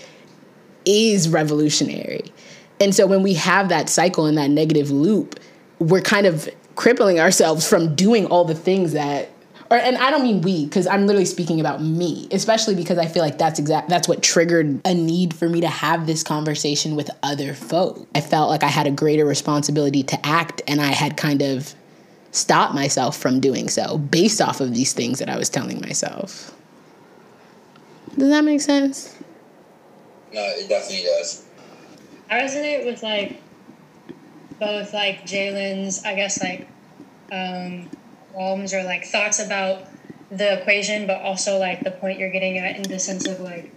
is 0.85 1.27
revolutionary. 1.27 2.31
And 2.79 2.93
so 2.93 3.07
when 3.07 3.23
we 3.23 3.33
have 3.35 3.69
that 3.69 3.89
cycle 3.89 4.25
and 4.25 4.37
that 4.37 4.49
negative 4.49 4.91
loop, 4.91 5.39
we're 5.79 6.01
kind 6.01 6.25
of 6.27 6.49
crippling 6.75 7.19
ourselves 7.19 7.67
from 7.67 7.95
doing 7.95 8.27
all 8.27 8.45
the 8.45 8.55
things 8.55 8.93
that 8.93 9.29
or 9.69 9.77
and 9.77 9.97
I 9.97 10.11
don't 10.11 10.23
mean 10.23 10.41
we 10.41 10.65
because 10.65 10.87
I'm 10.87 11.07
literally 11.07 11.25
speaking 11.25 11.59
about 11.59 11.81
me, 11.81 12.27
especially 12.31 12.75
because 12.75 12.97
I 12.97 13.05
feel 13.05 13.21
like 13.21 13.37
that's 13.37 13.59
exact 13.59 13.89
that's 13.89 14.07
what 14.07 14.23
triggered 14.23 14.79
a 14.85 14.93
need 14.93 15.33
for 15.33 15.49
me 15.49 15.61
to 15.61 15.67
have 15.67 16.05
this 16.05 16.23
conversation 16.23 16.95
with 16.95 17.09
other 17.23 17.53
folk. 17.53 18.07
I 18.15 18.21
felt 18.21 18.49
like 18.49 18.63
I 18.63 18.67
had 18.67 18.87
a 18.87 18.91
greater 18.91 19.25
responsibility 19.25 20.03
to 20.03 20.25
act 20.25 20.61
and 20.67 20.79
I 20.79 20.91
had 20.91 21.17
kind 21.17 21.41
of 21.41 21.73
stopped 22.31 22.75
myself 22.75 23.17
from 23.17 23.39
doing 23.39 23.67
so 23.67 23.97
based 23.97 24.41
off 24.41 24.61
of 24.61 24.73
these 24.73 24.93
things 24.93 25.19
that 25.19 25.29
I 25.29 25.37
was 25.37 25.49
telling 25.49 25.81
myself. 25.81 26.53
Does 28.17 28.29
that 28.29 28.43
make 28.43 28.61
sense? 28.61 29.15
No, 30.33 30.41
it 30.41 30.69
definitely 30.69 31.03
does. 31.03 31.46
I 32.29 32.39
resonate 32.41 32.85
with 32.85 33.03
like 33.03 33.43
both 34.59 34.93
like 34.93 35.25
Jalen's, 35.25 36.03
I 36.03 36.15
guess 36.15 36.41
like 36.41 36.67
um, 37.31 37.89
qualms 38.31 38.73
or 38.73 38.83
like 38.83 39.05
thoughts 39.05 39.39
about 39.39 39.85
the 40.29 40.61
equation, 40.61 41.07
but 41.07 41.21
also 41.21 41.57
like 41.57 41.83
the 41.83 41.91
point 41.91 42.19
you're 42.19 42.31
getting 42.31 42.57
at 42.57 42.75
in 42.75 42.89
the 42.89 42.99
sense 42.99 43.27
of 43.27 43.39
like 43.39 43.73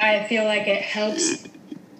I 0.00 0.24
feel 0.24 0.44
like 0.44 0.66
it 0.66 0.82
helps 0.82 1.48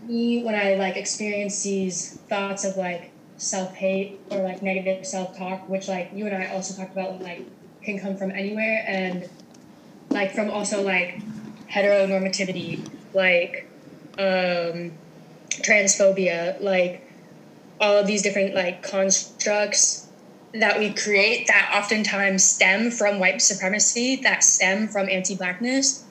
me 0.05 0.43
when 0.45 0.55
I 0.55 0.75
like 0.75 0.97
experience 0.97 1.63
these 1.63 2.21
thoughts 2.29 2.65
of 2.65 2.77
like 2.77 3.13
self 3.37 3.75
hate 3.75 4.27
or 4.31 4.43
like 4.43 4.63
negative 4.63 5.07
self 5.07 5.37
talk, 5.37 5.69
which 5.69 5.89
like 5.89 6.11
you 6.13 6.27
and 6.27 6.35
I 6.37 6.49
also 6.49 6.75
talked 6.81 6.93
about 6.93 7.21
like 7.23 7.49
can 7.85 7.99
come 7.99 8.17
from 8.17 8.31
anywhere 8.31 8.85
and 8.87 9.29
like 10.13 10.33
from 10.33 10.51
also 10.51 10.83
like 10.83 11.27
heteronormativity, 11.73 12.91
like 13.15 13.72
um, 14.19 14.93
transphobia, 15.49 16.61
like 16.61 17.07
all 17.81 17.99
of 17.99 18.07
these 18.07 18.23
different 18.23 18.55
like 18.55 18.83
constructs 18.83 20.09
that 20.55 20.79
we 20.79 20.93
create 20.93 21.47
that 21.47 21.73
oftentimes 21.75 22.45
stem 22.45 22.91
from 22.91 23.19
white 23.19 23.41
supremacy, 23.41 24.17
that 24.17 24.45
stem 24.45 24.87
from 24.87 25.09
anti-blackness, 25.09 26.05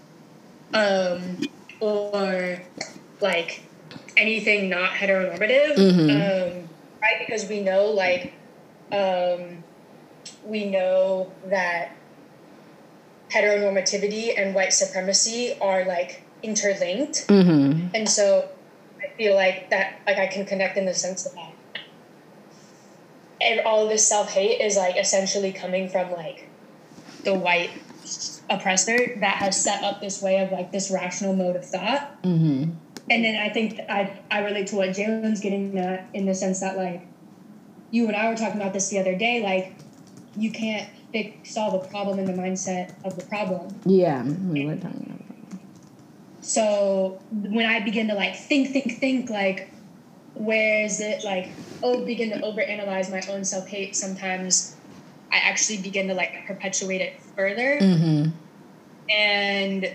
um, 0.74 1.40
or 1.80 2.60
like 3.20 3.62
anything 4.18 4.70
not 4.70 4.92
heteronormative, 4.92 5.76
mm-hmm. 5.76 6.10
um, 6.10 6.70
right? 7.02 7.26
Because 7.26 7.48
we 7.48 7.62
know 7.62 7.86
like 7.86 8.34
um, 8.92 9.64
we 10.44 10.66
know 10.66 11.32
that 11.46 11.96
heteronormativity 13.30 14.38
and 14.38 14.54
white 14.54 14.74
supremacy 14.74 15.56
are 15.62 15.86
like 15.86 16.24
interlinked. 16.44 17.28
Mm-hmm. 17.28 17.88
And 17.94 18.10
so 18.10 18.50
I 19.02 19.16
feel 19.18 19.36
like 19.36 19.70
that, 19.70 20.02
like 20.06 20.18
I 20.18 20.28
can 20.28 20.46
connect 20.46 20.78
in 20.78 20.86
the 20.86 20.94
sense 20.94 21.24
that 21.24 21.52
and 23.42 23.62
all 23.62 23.84
of 23.84 23.90
this 23.90 24.08
self 24.08 24.32
hate 24.32 24.62
is 24.62 24.78
like 24.78 24.96
essentially 24.98 25.52
coming 25.52 25.90
from 25.90 26.12
like 26.12 26.48
the 27.24 27.34
white 27.34 27.72
oppressor 28.50 28.98
that 29.20 29.38
has 29.38 29.62
set 29.62 29.84
up 29.84 30.02
this 30.02 30.22
way 30.22 30.44
of 30.44 30.52
like 30.52 30.72
this 30.72 30.92
rational 30.92 31.36
mode 31.36 31.56
of 31.56 31.66
thought. 31.66 32.22
Mm-hmm. 32.24 32.72
And 33.10 33.26
then 33.26 33.36
I 33.36 33.50
think 33.50 33.80
I 33.90 34.20
I 34.30 34.40
relate 34.40 34.68
to 34.68 34.76
what 34.76 34.90
Jalen's 34.90 35.40
getting 35.40 35.78
at 35.78 36.08
in 36.14 36.26
the 36.26 36.36
sense 36.36 36.60
that 36.60 36.78
like 36.78 37.06
you 37.90 38.08
and 38.08 38.16
I 38.16 38.30
were 38.30 38.36
talking 38.36 38.62
about 38.62 38.74
this 38.74 38.90
the 38.90 39.00
other 39.00 39.16
day, 39.16 39.42
like 39.42 39.76
you 40.38 40.52
can't 40.52 40.88
fix 41.12 41.54
solve 41.54 41.74
a 41.74 41.88
problem 41.88 42.20
in 42.20 42.26
the 42.26 42.34
mindset 42.34 42.94
of 43.04 43.18
the 43.18 43.26
problem. 43.26 43.76
Yeah, 43.86 44.24
we 44.24 44.66
were 44.66 44.76
talking 44.76 45.06
about 45.08 45.21
so 46.42 47.20
when 47.32 47.66
I 47.66 47.80
begin 47.80 48.08
to 48.10 48.16
like 48.16 48.36
think, 48.36 48.70
think, 48.70 48.98
think, 49.00 49.30
like, 49.30 49.72
where 50.34 50.84
is 50.84 51.00
it 51.00 51.24
like, 51.24 51.50
oh, 51.84 52.04
begin 52.04 52.30
to 52.32 52.40
overanalyze 52.40 53.12
my 53.12 53.22
own 53.32 53.46
self 53.46 53.68
hate, 53.68 53.96
sometimes 53.96 54.76
I 55.32 55.38
actually 55.38 55.82
begin 55.82 56.08
to 56.08 56.14
like 56.14 56.46
perpetuate 56.48 57.02
it 57.02 57.22
further. 57.36 57.80
Mm-hmm. 57.80 58.32
And 59.10 59.94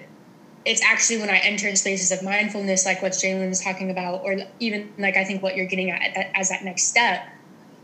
it's 0.65 0.83
actually 0.83 1.21
when 1.21 1.31
I 1.31 1.39
enter 1.39 1.69
in 1.69 1.77
spaces 1.77 2.13
of 2.13 2.23
mindfulness, 2.23 2.87
like 2.87 3.03
what 3.03 3.13
Jalen 3.13 3.51
is 3.51 3.61
talking 3.61 3.91
about, 3.91 4.23
or 4.25 4.37
even 4.61 4.93
like 4.99 5.17
I 5.17 5.25
think 5.25 5.43
what 5.43 5.57
you're 5.57 5.67
getting 5.67 5.91
at 5.91 6.01
as 6.35 6.49
that 6.51 6.65
next 6.65 6.85
step 6.85 7.27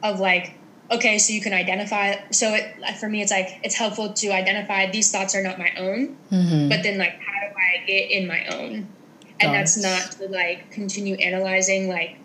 of 0.03 0.21
like, 0.21 0.55
okay, 0.93 1.19
so 1.19 1.33
you 1.33 1.41
can 1.41 1.53
identify. 1.53 2.17
So 2.31 2.55
it, 2.55 2.97
for 2.99 3.09
me, 3.09 3.23
it's 3.23 3.31
like 3.31 3.61
it's 3.63 3.75
helpful 3.75 4.13
to 4.13 4.31
identify 4.31 4.91
these 4.91 5.11
thoughts 5.11 5.35
are 5.35 5.43
not 5.43 5.59
my 5.59 5.73
own, 5.77 6.17
mm-hmm. 6.31 6.69
but 6.69 6.83
then 6.83 6.99
like 6.99 7.19
how 7.21 7.49
do 7.49 7.55
I 7.57 7.85
get 7.87 8.11
in 8.11 8.27
my 8.27 8.47
own? 8.47 8.89
And 9.41 9.53
that's 9.53 9.77
not 9.77 10.13
to 10.13 10.29
like 10.29 10.71
continue 10.71 11.17
analyzing 11.17 11.89
like 11.89 12.17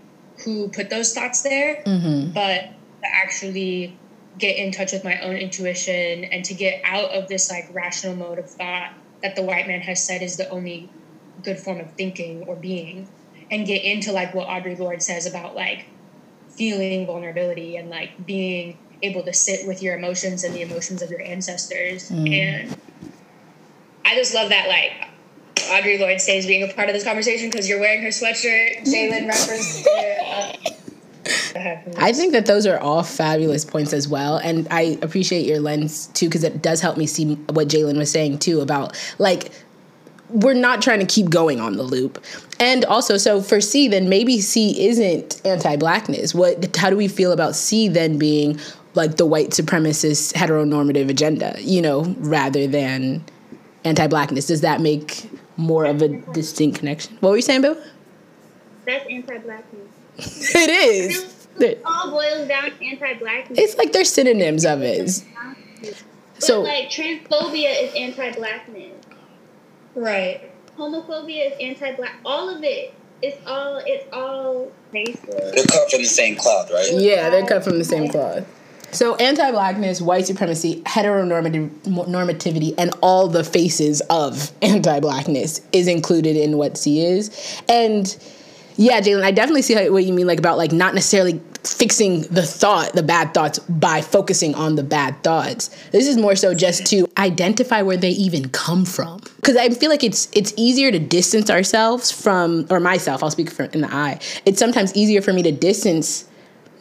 who 0.43 0.69
put 0.69 0.89
those 0.89 1.13
thoughts 1.13 1.41
there, 1.41 1.82
Mm-hmm. 1.84 2.32
but 2.34 2.69
to 3.01 3.15
actually 3.15 3.97
get 4.38 4.58
in 4.58 4.71
touch 4.71 4.91
with 4.91 5.03
my 5.03 5.19
own 5.21 5.36
intuition 5.36 6.25
and 6.25 6.45
to 6.45 6.53
get 6.53 6.82
out 6.84 7.10
of 7.12 7.27
this 7.27 7.49
like 7.49 7.67
rational 7.73 8.15
mode 8.15 8.38
of 8.38 8.49
thought 8.49 8.93
that 9.23 9.36
the 9.36 9.41
white 9.41 9.67
man 9.67 9.82
has 9.82 10.03
said 10.03 10.21
is 10.21 10.38
the 10.38 10.47
only 10.49 10.89
good 11.43 11.58
form 11.58 11.80
of 11.80 11.91
thinking 11.93 12.43
or 12.43 12.56
being 12.56 13.08
and 13.49 13.65
get 13.65 13.84
into 13.84 14.12
like 14.12 14.34
what 14.36 14.47
Audre 14.47 14.77
Lorde 14.77 15.01
says 15.01 15.25
about 15.25 15.56
like 15.56 15.86
feeling 16.57 17.05
vulnerability 17.05 17.77
and 17.77 17.89
like 17.89 18.25
being 18.25 18.77
able 19.03 19.23
to 19.23 19.33
sit 19.33 19.67
with 19.67 19.83
your 19.83 19.95
emotions 19.95 20.43
and 20.43 20.55
the 20.55 20.61
emotions 20.61 21.01
of 21.01 21.09
your 21.11 21.21
ancestors 21.21 22.09
mm. 22.09 22.31
and 22.31 22.75
I 24.03 24.15
just 24.15 24.33
love 24.33 24.49
that 24.49 24.67
like 24.67 25.07
Audre 25.67 25.99
Lorde 25.99 26.21
stays 26.21 26.47
being 26.47 26.63
a 26.63 26.73
part 26.73 26.87
of 26.89 26.93
this 26.93 27.03
conversation 27.03 27.49
because 27.49 27.67
you're 27.67 27.79
wearing 27.79 28.01
her 28.03 28.09
sweatshirt. 28.09 28.83
Jalen 28.83 29.27
referenced 29.27 29.85
it. 29.85 30.73
I 31.97 32.13
think 32.13 32.31
that 32.31 32.45
those 32.45 32.65
are 32.65 32.79
all 32.79 33.03
fabulous 33.03 33.65
points 33.65 33.91
as 33.91 34.07
well. 34.07 34.37
And 34.37 34.67
I 34.71 34.97
appreciate 35.01 35.45
your 35.45 35.59
lens 35.59 36.07
too, 36.07 36.27
because 36.27 36.43
it 36.43 36.61
does 36.61 36.79
help 36.79 36.97
me 36.97 37.05
see 37.05 37.35
what 37.49 37.67
Jalen 37.67 37.97
was 37.97 38.11
saying 38.11 38.39
too 38.39 38.61
about 38.61 38.97
like, 39.17 39.51
we're 40.29 40.53
not 40.53 40.81
trying 40.81 40.99
to 40.99 41.05
keep 41.05 41.29
going 41.29 41.59
on 41.59 41.77
the 41.77 41.83
loop. 41.83 42.23
And 42.59 42.83
also, 42.85 43.17
so 43.17 43.41
for 43.41 43.61
C, 43.61 43.87
then 43.87 44.09
maybe 44.09 44.41
C 44.41 44.87
isn't 44.87 45.41
anti 45.45 45.75
blackness. 45.77 46.33
What, 46.35 46.75
how 46.75 46.89
do 46.89 46.97
we 46.97 47.07
feel 47.07 47.31
about 47.31 47.55
C 47.55 47.87
then 47.87 48.17
being 48.17 48.59
like 48.93 49.17
the 49.17 49.25
white 49.25 49.51
supremacist 49.51 50.33
heteronormative 50.33 51.09
agenda, 51.09 51.55
you 51.59 51.81
know, 51.81 52.03
rather 52.19 52.67
than 52.67 53.23
anti 53.83 54.07
blackness? 54.07 54.47
Does 54.47 54.61
that 54.61 54.81
make 54.81 55.29
more 55.57 55.85
of 55.85 56.01
a 56.01 56.09
distinct 56.33 56.79
connection? 56.79 57.17
What 57.19 57.31
were 57.31 57.35
you 57.35 57.41
saying, 57.41 57.61
Bill? 57.61 57.77
That's 58.85 59.05
anti-blackness. 59.09 59.87
It 60.55 60.69
is. 60.69 61.47
It 61.59 61.81
all 61.85 62.11
boils 62.11 62.47
down 62.47 62.71
to 62.71 62.85
anti-blackness. 62.85 63.59
It's 63.59 63.77
like 63.77 63.91
they're 63.91 64.05
synonyms 64.05 64.65
of 64.65 64.81
it. 64.81 65.23
But 65.83 66.43
So 66.43 66.61
like 66.61 66.89
transphobia 66.89 67.83
is 67.83 67.93
anti-blackness. 67.95 68.96
Right. 69.97 70.51
Homophobia 70.77 71.51
is 71.51 71.57
anti-black. 71.60 72.19
All 72.25 72.49
of 72.49 72.63
it. 72.63 72.93
It's 73.21 73.38
all. 73.47 73.81
It's 73.86 74.05
all 74.13 74.71
racist. 74.93 75.55
They're 75.55 75.65
cut 75.65 75.89
from 75.91 76.01
the 76.01 76.07
same 76.07 76.36
cloth, 76.36 76.71
right? 76.71 76.88
yeah, 76.93 77.29
they're 77.29 77.47
cut 77.47 77.63
from 77.63 77.79
the 77.79 77.83
same 77.83 78.10
cloth. 78.10 78.45
So 78.91 79.15
anti-blackness, 79.15 80.01
white 80.01 80.27
supremacy, 80.27 80.81
heteronormativity, 80.83 81.69
normativity, 81.86 82.73
and 82.77 82.93
all 83.01 83.27
the 83.27 83.43
faces 83.43 84.01
of 84.10 84.51
anti-blackness 84.62 85.62
is 85.73 85.88
included 85.88 86.38
in 86.38 86.57
what 86.57 86.77
C 86.77 87.03
is. 87.03 87.62
And 87.67 88.15
yeah, 88.77 89.01
Jalen, 89.01 89.23
I 89.23 89.31
definitely 89.31 89.63
see 89.63 89.73
how, 89.73 89.91
what 89.91 90.05
you 90.05 90.13
mean, 90.13 90.27
like 90.27 90.39
about 90.39 90.57
like 90.57 90.71
not 90.71 90.93
necessarily 90.93 91.41
fixing 91.73 92.21
the 92.23 92.43
thought, 92.43 92.93
the 92.93 93.03
bad 93.03 93.34
thoughts, 93.34 93.60
by 93.60 94.01
focusing 94.01 94.56
on 94.56 94.75
the 94.75 94.84
bad 94.84 95.23
thoughts. 95.23 95.69
This 95.91 96.08
is 96.08 96.17
more 96.17 96.36
so 96.36 96.53
just 96.53 96.86
to 96.88 97.08
identify 97.17 97.82
where 97.82 97.97
they 97.97 98.10
even 98.12 98.49
come 98.49 98.86
from. 98.86 99.21
Because 99.38 99.56
I 99.56 99.69
feel 99.69 99.89
like 99.89 100.03
it's 100.03 100.30
it's 100.34 100.53
easier 100.58 100.91
to 100.91 100.99
distance 100.99 101.49
ourselves 101.49 102.12
from, 102.12 102.67
or 102.69 102.80
myself. 102.80 103.23
I'll 103.23 103.32
speak 103.32 103.51
for 103.51 103.63
in 103.65 103.82
the 103.82 103.93
I. 103.93 104.19
It's 104.45 104.60
sometimes 104.60 104.95
easier 104.95 105.21
for 105.21 105.34
me 105.34 105.43
to 105.43 105.51
distance 105.51 106.25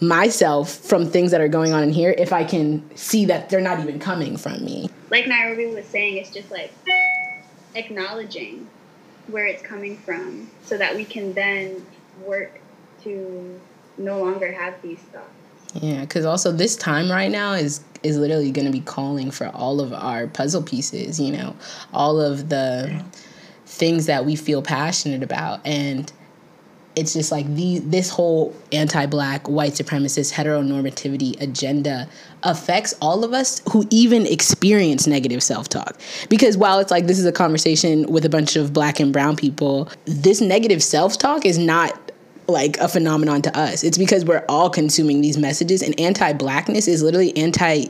myself 0.00 0.74
from 0.74 1.08
things 1.08 1.30
that 1.30 1.40
are 1.40 1.48
going 1.48 1.72
on 1.72 1.82
in 1.82 1.90
here 1.90 2.14
if 2.18 2.32
I 2.32 2.44
can 2.44 2.84
see 2.96 3.24
that 3.26 3.48
they're 3.48 3.62
not 3.62 3.80
even 3.80 3.98
coming 3.98 4.36
from 4.36 4.64
me. 4.64 4.90
Like 5.10 5.26
Nairobi 5.26 5.66
was 5.66 5.86
saying, 5.86 6.18
it's 6.18 6.30
just 6.30 6.50
like 6.50 6.70
acknowledging 7.74 8.68
where 9.28 9.46
it's 9.46 9.62
coming 9.62 9.96
from, 9.96 10.50
so 10.62 10.76
that 10.76 10.94
we 10.94 11.04
can 11.04 11.32
then 11.32 11.84
work 12.24 12.60
to 13.02 13.60
no 13.98 14.20
longer 14.20 14.52
have 14.52 14.80
these 14.82 14.98
thoughts. 14.98 15.28
Yeah, 15.74 16.00
because 16.00 16.24
also 16.24 16.52
this 16.52 16.76
time 16.76 17.10
right 17.10 17.30
now 17.30 17.52
is 17.52 17.80
is 18.02 18.16
literally 18.16 18.50
going 18.50 18.66
to 18.66 18.72
be 18.72 18.80
calling 18.80 19.30
for 19.30 19.48
all 19.48 19.80
of 19.80 19.92
our 19.92 20.26
puzzle 20.26 20.62
pieces. 20.62 21.20
You 21.20 21.32
know, 21.32 21.56
all 21.92 22.20
of 22.20 22.48
the 22.48 23.04
things 23.66 24.06
that 24.06 24.24
we 24.24 24.36
feel 24.36 24.62
passionate 24.62 25.22
about, 25.22 25.60
and 25.66 26.10
it's 26.96 27.12
just 27.12 27.30
like 27.30 27.46
the 27.54 27.78
this 27.80 28.08
whole 28.08 28.54
anti-black 28.72 29.46
white 29.48 29.72
supremacist 29.72 30.32
heteronormativity 30.32 31.38
agenda 31.40 32.08
affects 32.42 32.94
all 33.02 33.22
of 33.22 33.32
us 33.32 33.60
who 33.70 33.86
even 33.90 34.26
experience 34.26 35.06
negative 35.06 35.42
self-talk 35.42 36.00
because 36.30 36.56
while 36.56 36.78
it's 36.78 36.90
like 36.90 37.06
this 37.06 37.18
is 37.18 37.26
a 37.26 37.32
conversation 37.32 38.10
with 38.10 38.24
a 38.24 38.30
bunch 38.30 38.56
of 38.56 38.72
black 38.72 38.98
and 38.98 39.12
brown 39.12 39.36
people 39.36 39.90
this 40.06 40.40
negative 40.40 40.82
self-talk 40.82 41.44
is 41.44 41.58
not 41.58 42.05
like 42.48 42.76
a 42.78 42.88
phenomenon 42.88 43.42
to 43.42 43.56
us 43.58 43.82
it's 43.82 43.98
because 43.98 44.24
we're 44.24 44.44
all 44.48 44.70
consuming 44.70 45.20
these 45.20 45.36
messages 45.36 45.82
and 45.82 45.98
anti-blackness 45.98 46.86
is 46.86 47.02
literally 47.02 47.36
anti 47.36 47.86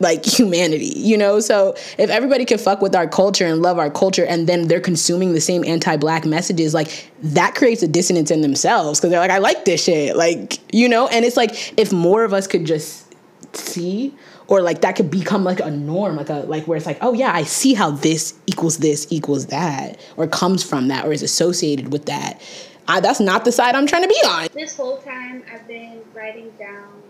like 0.00 0.24
humanity, 0.24 0.92
you 0.96 1.16
know? 1.16 1.40
So 1.40 1.74
if 1.98 2.10
everybody 2.10 2.44
can 2.44 2.58
fuck 2.58 2.82
with 2.82 2.94
our 2.94 3.06
culture 3.06 3.46
and 3.46 3.62
love 3.62 3.78
our 3.78 3.90
culture 3.90 4.24
and 4.24 4.48
then 4.48 4.68
they're 4.68 4.80
consuming 4.80 5.32
the 5.32 5.40
same 5.40 5.64
anti-black 5.64 6.24
messages, 6.24 6.74
like 6.74 7.10
that 7.22 7.54
creates 7.54 7.82
a 7.82 7.88
dissonance 7.88 8.30
in 8.30 8.40
themselves 8.40 9.00
because 9.00 9.10
they're 9.10 9.20
like, 9.20 9.30
I 9.30 9.38
like 9.38 9.64
this 9.64 9.84
shit. 9.84 10.16
Like, 10.16 10.58
you 10.74 10.88
know, 10.88 11.08
and 11.08 11.24
it's 11.24 11.36
like 11.36 11.78
if 11.78 11.92
more 11.92 12.24
of 12.24 12.32
us 12.32 12.46
could 12.46 12.64
just 12.64 13.14
see 13.54 14.14
or 14.46 14.60
like 14.60 14.82
that 14.82 14.96
could 14.96 15.10
become 15.10 15.44
like 15.44 15.60
a 15.60 15.70
norm, 15.70 16.16
like 16.16 16.28
a 16.28 16.40
like 16.40 16.66
where 16.66 16.76
it's 16.76 16.86
like, 16.86 16.98
oh 17.00 17.14
yeah, 17.14 17.32
I 17.32 17.44
see 17.44 17.74
how 17.74 17.90
this 17.90 18.34
equals 18.46 18.78
this 18.78 19.06
equals 19.10 19.46
that, 19.46 19.98
or 20.16 20.26
comes 20.26 20.62
from 20.62 20.88
that, 20.88 21.06
or 21.06 21.12
is 21.12 21.22
associated 21.22 21.92
with 21.92 22.06
that. 22.06 22.42
I, 22.86 23.00
that's 23.00 23.20
not 23.20 23.44
the 23.44 23.52
side 23.52 23.74
I'm 23.74 23.86
trying 23.86 24.02
to 24.02 24.08
be 24.08 24.20
on. 24.26 24.48
This 24.52 24.76
whole 24.76 24.98
time, 24.98 25.42
I've 25.52 25.66
been 25.66 26.02
writing 26.14 26.50
down 26.58 27.02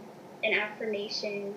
an 0.42 0.54
affirmation. 0.54 1.54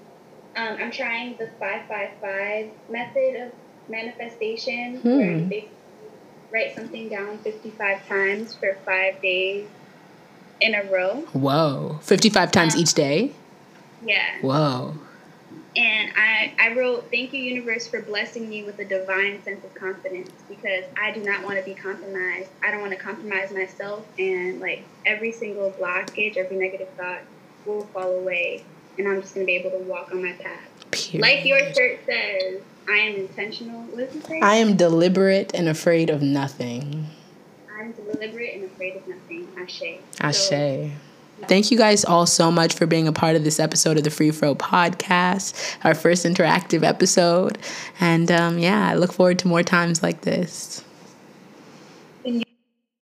Um, 0.56 0.77
I'm 0.80 0.91
trying 0.91 1.38
the 1.38 1.49
five 1.60 1.88
five 1.88 2.10
five 2.19 2.69
method 2.89 3.47
of 3.47 3.51
manifestation, 3.89 5.01
where 5.03 5.32
you 5.32 5.45
basically 5.45 5.71
write 6.51 6.75
something 6.75 7.10
down 7.10 7.38
55 7.39 8.08
times 8.08 8.56
for 8.56 8.77
five 8.86 9.21
days 9.21 9.67
in 10.62 10.73
a 10.73 10.84
row. 10.84 11.25
Whoa, 11.34 11.99
55 12.01 12.51
times 12.51 12.75
each 12.75 12.93
day. 12.93 13.32
Yeah. 14.06 14.41
Whoa. 14.41 14.95
And 15.77 16.11
I, 16.17 16.53
I 16.59 16.75
wrote, 16.75 17.09
Thank 17.11 17.33
you, 17.33 17.41
universe, 17.41 17.87
for 17.87 18.01
blessing 18.01 18.49
me 18.49 18.63
with 18.63 18.79
a 18.79 18.85
divine 18.85 19.43
sense 19.43 19.63
of 19.63 19.73
confidence 19.75 20.31
because 20.49 20.85
I 20.99 21.11
do 21.11 21.21
not 21.23 21.45
want 21.45 21.59
to 21.59 21.63
be 21.63 21.75
compromised. 21.75 22.49
I 22.63 22.71
don't 22.71 22.81
want 22.81 22.93
to 22.93 22.99
compromise 22.99 23.51
myself. 23.51 24.03
And 24.17 24.59
like 24.59 24.83
every 25.05 25.31
single 25.31 25.71
blockage, 25.71 26.35
every 26.35 26.57
negative 26.57 26.89
thought 26.97 27.21
will 27.65 27.83
fall 27.93 28.15
away. 28.15 28.63
And 28.97 29.07
I'm 29.07 29.21
just 29.21 29.35
going 29.35 29.45
to 29.45 29.47
be 29.47 29.55
able 29.55 29.69
to 29.69 29.83
walk 29.85 30.11
on 30.11 30.23
my 30.23 30.31
path. 30.33 30.67
Period. 30.89 31.21
Like 31.21 31.45
your 31.45 31.59
shirt 31.73 31.99
says, 32.07 32.61
I 32.89 32.93
am 32.93 33.15
intentional. 33.15 33.81
What 33.83 33.97
does 33.97 34.15
it 34.15 34.25
say? 34.25 34.41
I 34.41 34.55
am 34.55 34.75
deliberate 34.77 35.51
and 35.53 35.69
afraid 35.69 36.09
of 36.09 36.23
nothing. 36.23 37.05
I'm 37.79 37.91
deliberate 37.91 38.55
and 38.55 38.63
afraid 38.63 38.95
of 38.95 39.07
nothing. 39.07 39.47
Ashe. 39.59 39.99
Ashe. 40.19 40.91
Thank 41.43 41.71
you 41.71 41.78
guys 41.78 42.04
all 42.04 42.26
so 42.26 42.52
much 42.52 42.73
for 42.73 42.86
being 42.86 43.08
a 43.08 43.13
part 43.13 43.36
of 43.36 43.43
this 43.43 43.60
episode 43.60 43.97
of 43.97 44.04
the 44.04 44.10
Free 44.10 44.32
Throw 44.32 44.56
podcast, 44.56 45.78
our 45.84 45.93
first 45.93 46.26
interactive 46.26 46.84
episode. 46.84 47.58
And 48.00 48.32
um, 48.32 48.58
yeah, 48.58 48.89
I 48.89 48.95
look 48.95 49.13
forward 49.13 49.39
to 49.39 49.47
more 49.47 49.63
times 49.63 50.02
like 50.02 50.21
this. 50.21 50.84